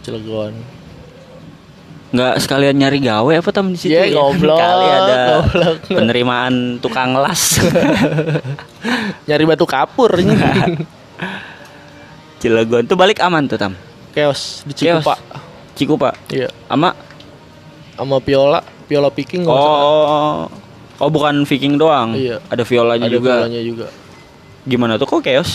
[0.01, 0.57] Cilegon.
[2.11, 5.15] Nggak sekalian nyari gawe apa tam di situ Ya, goblok, kali ada
[5.47, 5.77] goblok.
[5.87, 7.63] penerimaan tukang las.
[9.31, 10.11] Nyari batu kapur.
[12.41, 12.89] Cilegon.
[12.89, 13.77] Tuh balik aman tuh tam?
[14.11, 15.07] Chaos di Chaos.
[15.07, 15.15] Cikupa?
[15.79, 16.51] Cikupa iya.
[16.67, 16.91] Ama?
[17.95, 18.59] Sama Viola
[18.91, 19.87] Viola Picking kalau nggak salah.
[19.87, 20.43] oh
[20.99, 22.19] oh bukan Viking doang.
[22.19, 22.43] Iya.
[22.51, 23.35] ada violanya ada juga.
[23.47, 23.87] Violanya juga.
[24.67, 25.07] Gimana tuh?
[25.07, 25.55] Kok chaos?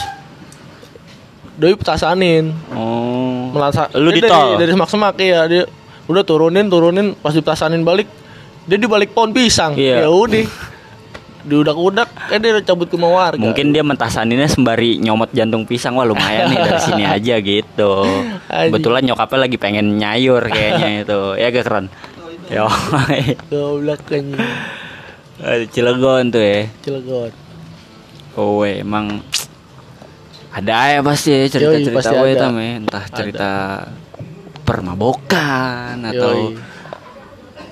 [1.59, 2.55] Doi petasanin.
[2.71, 3.51] Oh.
[3.51, 5.63] Melasa lu dia di dari, dari semak-semak ya dia
[6.07, 7.11] udah turunin turunin.
[7.19, 8.07] Pas dipetasanin balik
[8.65, 9.75] dia di balik pohon pisang.
[9.75, 10.07] Iya.
[10.07, 10.47] ya udah.
[11.45, 15.93] Diudak-udak kan dia udah cabut ke warga Mungkin dia mentasaninnya sembari nyomot jantung pisang.
[15.93, 17.91] Wah lumayan nih dari sini aja gitu.
[18.71, 21.21] Kebetulan nyokapnya lagi pengen nyayur kayaknya itu.
[21.37, 21.87] Ya gak keren
[22.45, 22.69] Yo,
[23.49, 24.37] goblok anjing
[25.73, 27.33] Cilegon tuh ya Cilegon.
[28.37, 29.25] Oh emang
[30.55, 32.47] Ada ya pasti ya cerita-cerita we ada.
[32.47, 33.51] tam ya Entah cerita
[34.63, 36.57] permabokan atau Yoi.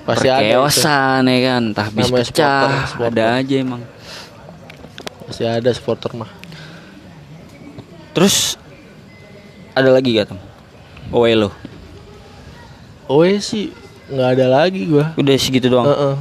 [0.04, 1.62] pasti ada perkeosan ya kan.
[1.72, 3.08] Entah bis Namanya pecah supporter, supporter.
[3.14, 3.82] Ada aja emang.
[5.24, 6.30] Pasti ada supporter mah.
[8.12, 8.60] Terus
[9.74, 10.38] Ada lagi gak tem?
[11.10, 11.50] Owe lo
[13.08, 13.68] oh sih
[14.04, 16.14] nggak ada lagi gua Udah segitu doang Heeh.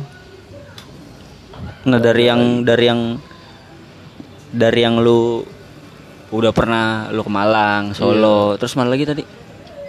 [1.83, 3.01] Nah dari yang dari yang
[4.53, 5.43] dari yang lu
[6.33, 7.97] udah pernah lu ke Malang, Iya.
[7.97, 9.23] Solo, terus mana lagi tadi?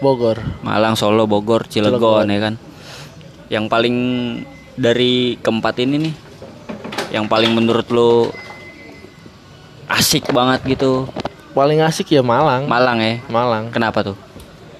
[0.02, 2.26] Bogor Malang, Solo, Bogor, Cilegon, Cilegon.
[2.28, 2.54] ya kan.
[3.48, 3.96] Yang paling
[4.74, 6.14] dari keempat ini nih,
[7.14, 8.28] yang paling menurut lu
[9.86, 11.06] asik banget gitu,
[11.54, 13.22] paling asik ya Malang Malang ya.
[13.30, 14.16] Malang Kenapa tuh?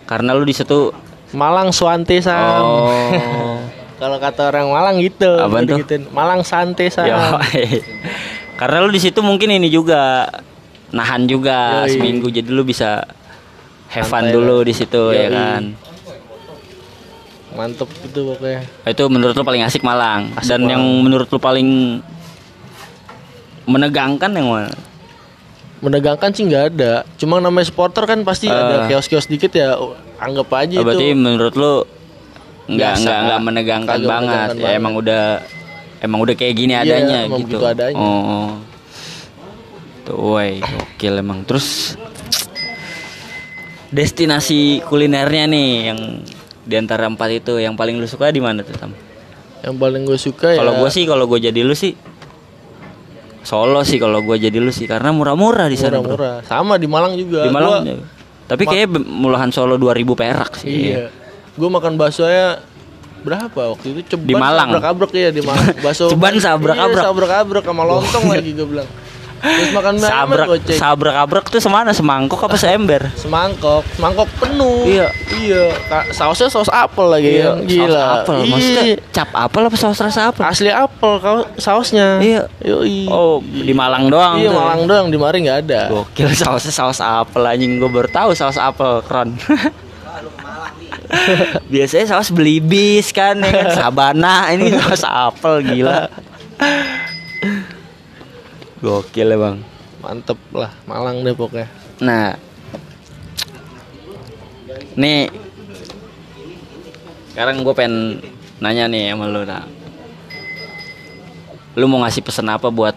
[0.05, 0.91] Karena lu di situ
[1.35, 3.59] Malang Suante Sam oh
[4.01, 5.49] kalau kata orang Malang gitu tuh?
[5.51, 6.03] gitu-gituin.
[6.11, 7.19] Malang Sante Sam Yo,
[8.55, 10.31] Karena lu di situ mungkin ini juga
[10.91, 11.91] nahan juga Yoi.
[11.91, 13.03] seminggu jadi lu bisa
[13.89, 15.75] have fun Santai dulu di situ ya kan.
[17.51, 20.71] mantep gitu pokoknya Itu menurut lu paling asik Malang Asik dan Malang.
[20.71, 21.99] yang menurut lu paling
[23.65, 24.71] menegangkan yang mana?
[25.85, 28.53] Menegangkan sih nggak ada cuma namanya supporter kan pasti Eh.
[28.53, 29.77] ada kios-kios dikit ya
[30.17, 31.85] anggap aja Oh, berarti itu menurut lu
[32.67, 34.79] nggak nggak nggak menegangkan banget menegangkan ya banget.
[34.79, 35.23] emang udah
[36.01, 37.57] emang udah kayak gini Iya, adanya gitu.
[37.61, 37.97] adanya.
[37.99, 38.57] Oh.
[40.05, 41.45] Tuh, woi, gokil emang.
[41.45, 41.97] Terus
[43.89, 46.01] destinasi kulinernya nih yang
[46.61, 48.93] di antara empat itu yang paling lu suka di mana tuh Tam?
[49.61, 51.97] yang paling gue suka ya Kalau gue sih kalau gue jadi lu sih
[53.45, 56.01] Solo sih kalau gua jadi lu sih karena murah-murah di sana.
[56.01, 56.37] Murah-murah.
[56.43, 57.45] Sama di Malang juga.
[57.45, 57.85] Di Malang.
[57.85, 58.09] Gua-.
[58.45, 60.91] Tapi kayaknya be- mulahan Solo 2000 perak sih.
[60.91, 61.09] Iya.
[61.55, 62.61] Gue makan baksonya
[63.21, 64.69] berapa waktu itu ceban Di Malang.
[64.69, 65.71] sabrak-abrek ya di Malang.
[65.79, 66.99] Bakso Ceban sabrak-abrek.
[66.99, 68.89] Iya, sabrak-abrek sama lontong lagi gue bilang.
[69.45, 70.79] Terus makan Sabrak goceng.
[70.81, 73.13] sabrak abrek tuh semana semangkok apa seember?
[73.13, 74.89] semangkok, semangkok penuh.
[74.89, 75.13] Iya.
[75.37, 75.63] Iya,
[76.11, 77.61] sausnya saus apel lagi kan.
[77.61, 77.85] Gila.
[77.85, 78.37] Saus apel.
[78.49, 78.97] Maksudnya Iya.
[79.13, 80.43] cap apel apa saus rasa apel?
[80.49, 82.17] Asli apel kau sausnya.
[82.19, 82.49] Iya.
[82.65, 83.05] Yoi.
[83.07, 84.41] Oh, di Malang doang.
[84.41, 84.57] Iya, tuh.
[84.57, 85.81] Malang doang di Mari nggak ada.
[85.93, 89.37] Gokil sausnya saus apel anjing gue baru tahu saus apel keren.
[91.69, 96.09] Biasanya saus belibis kan ya kan sabana ini saus apel gila.
[98.85, 99.57] Gokil ya bang.
[100.05, 101.73] Mantep lah, Malang deh pokoknya.
[102.05, 102.37] Nah,
[105.01, 105.33] nih
[107.33, 108.21] sekarang gue pengen
[108.61, 109.65] nanya nih sama lu nah.
[111.75, 112.93] Lu mau ngasih pesan apa buat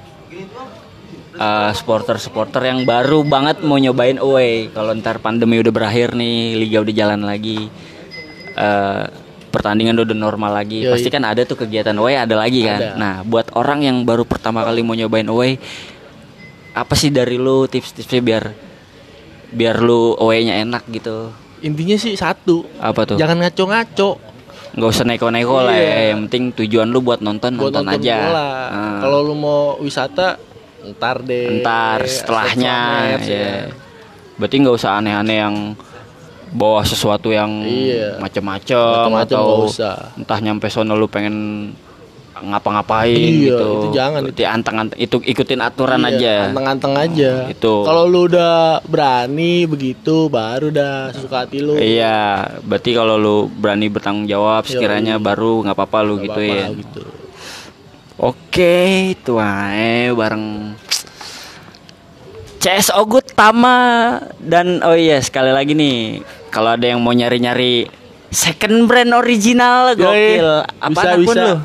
[1.40, 6.84] eh, supporter-supporter yang baru banget mau nyobain away kalau ntar pandemi udah berakhir nih, liga
[6.84, 7.72] udah jalan lagi,
[8.60, 9.06] eh,
[9.58, 10.94] pertandingan udah normal lagi, Yoi.
[10.94, 12.78] pasti kan ada tuh kegiatan away ada lagi kan.
[12.78, 12.90] Ada.
[12.94, 15.58] Nah, buat orang yang baru pertama kali mau nyobain away,
[16.72, 18.44] apa sih dari lu tips-tipsnya biar
[19.50, 21.34] biar lu away-nya enak gitu?
[21.58, 23.18] Intinya sih satu, Apa tuh?
[23.18, 24.22] jangan ngaco-ngaco.
[24.78, 25.90] nggak usah neko-neko lah Iya.
[25.90, 26.04] ya.
[26.14, 28.18] Yang penting tujuan lu buat nonton Buat nonton, nonton aja.
[28.70, 29.02] Ah.
[29.02, 30.38] Kalau lu mau wisata,
[30.86, 31.66] ntar deh.
[31.66, 33.42] ntar setelahnya Setelah match, ya.
[33.42, 33.56] ya.
[34.38, 35.56] Berarti nggak usah aneh-aneh yang
[36.50, 38.18] bawa sesuatu yang Iya.
[38.18, 40.12] Macem-macem atau usah.
[40.14, 41.70] entah nyampe sono lu pengen
[42.38, 43.70] ngapa-ngapain Iya, gitu.
[43.76, 44.22] itu jangan.
[44.24, 46.34] Berarti anteng-anteng itu ikutin aturan Iya, aja.
[46.48, 47.32] Anteng-anteng aja.
[47.48, 47.82] Itu.
[47.82, 51.74] Kalau lu udah berani begitu, baru dah suka hati lu.
[51.76, 56.62] Iya, berarti kalau lu berani bertanggung jawab sekiranya baru nggak apa-apa lu Nggak gitu apa-apa
[56.62, 56.68] ya.
[56.78, 57.04] gitu.
[58.18, 58.76] Oke,
[59.14, 60.74] itu ae bareng
[62.58, 63.78] CSO Good Tama
[64.42, 67.86] dan oh iya sekali lagi nih kalau ada yang mau nyari-nyari
[68.32, 70.44] second brand original gokil.
[70.44, 71.56] Yoi, Apa bisa, lu?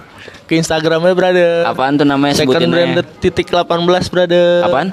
[0.46, 1.64] Ke Instagramnya brother.
[1.66, 3.02] Apaan tuh namanya Second brand aja.
[3.18, 4.62] titik 18 brother.
[4.66, 4.88] Apaan?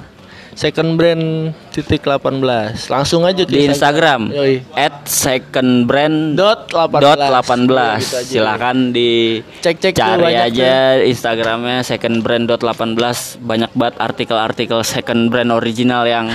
[0.51, 1.23] Second brand
[1.69, 2.89] titik 18.
[2.89, 4.33] Langsung aja ke Di Instagram
[4.73, 6.99] at second brand Dot 18.
[6.99, 8.27] dot 18 Iya, gitu aja.
[8.27, 12.97] silakan di Cek-cek tuh cari aja Instagramnya second brand dot 18
[13.39, 16.27] banyak banget artikel-artikel second brand original yang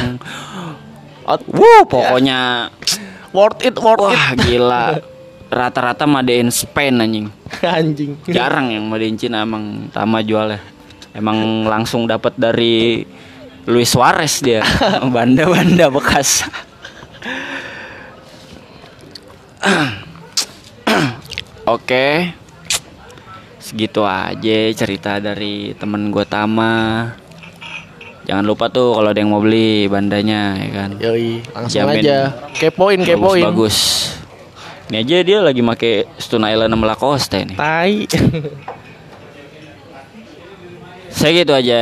[1.25, 2.69] Out- Wuh, pokoknya
[3.31, 5.03] Worth it, worth wah gila.
[5.51, 7.27] Rata-rata made in Spain anjing.
[7.27, 7.63] it.
[7.63, 8.15] Anjing.
[8.27, 10.63] Jarang yang made in Cina emang Tama jualnya.
[11.11, 13.03] Emang langsung dapat dari
[13.65, 14.61] Luis Suarez dia.
[15.15, 16.45] Banda-banda bekas.
[21.75, 22.37] Oke.
[23.57, 27.09] Segitu aja cerita dari temen gue Tama.
[28.25, 30.91] Jangan lupa tuh kalau ada yang mau beli bandanya ya kan.
[31.01, 32.01] Yoi, langsung Jamin.
[32.05, 32.33] aja.
[32.57, 33.45] Kepoin, kepoin.
[33.49, 33.77] Bagus, bagus.
[34.93, 37.57] Ini aja dia lagi make Stone Island sama Lacoste ini.
[37.57, 38.05] Tai.
[41.09, 41.81] Saya gitu aja.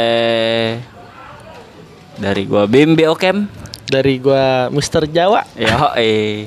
[2.23, 3.51] Dari gua Bimbi Okem.
[3.91, 5.43] Dari gua Mister Jawa.
[5.59, 6.47] Yo, eh.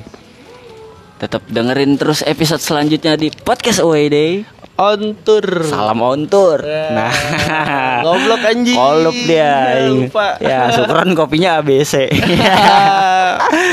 [1.20, 4.32] Tetap dengerin terus episode selanjutnya di podcast Away Day.
[4.80, 5.64] On tour.
[5.68, 6.60] Salam on tour.
[6.64, 6.92] Ya.
[6.96, 7.12] Nah,
[8.08, 8.76] Goblok anjing.
[8.76, 9.80] Kolup dia.
[9.80, 10.36] Ya, lupa.
[10.40, 12.08] Ya, syukuran kopinya ABC.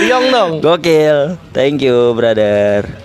[0.07, 0.51] Liong dong.
[0.59, 1.39] Gokil.
[1.51, 3.02] Thank you, brother.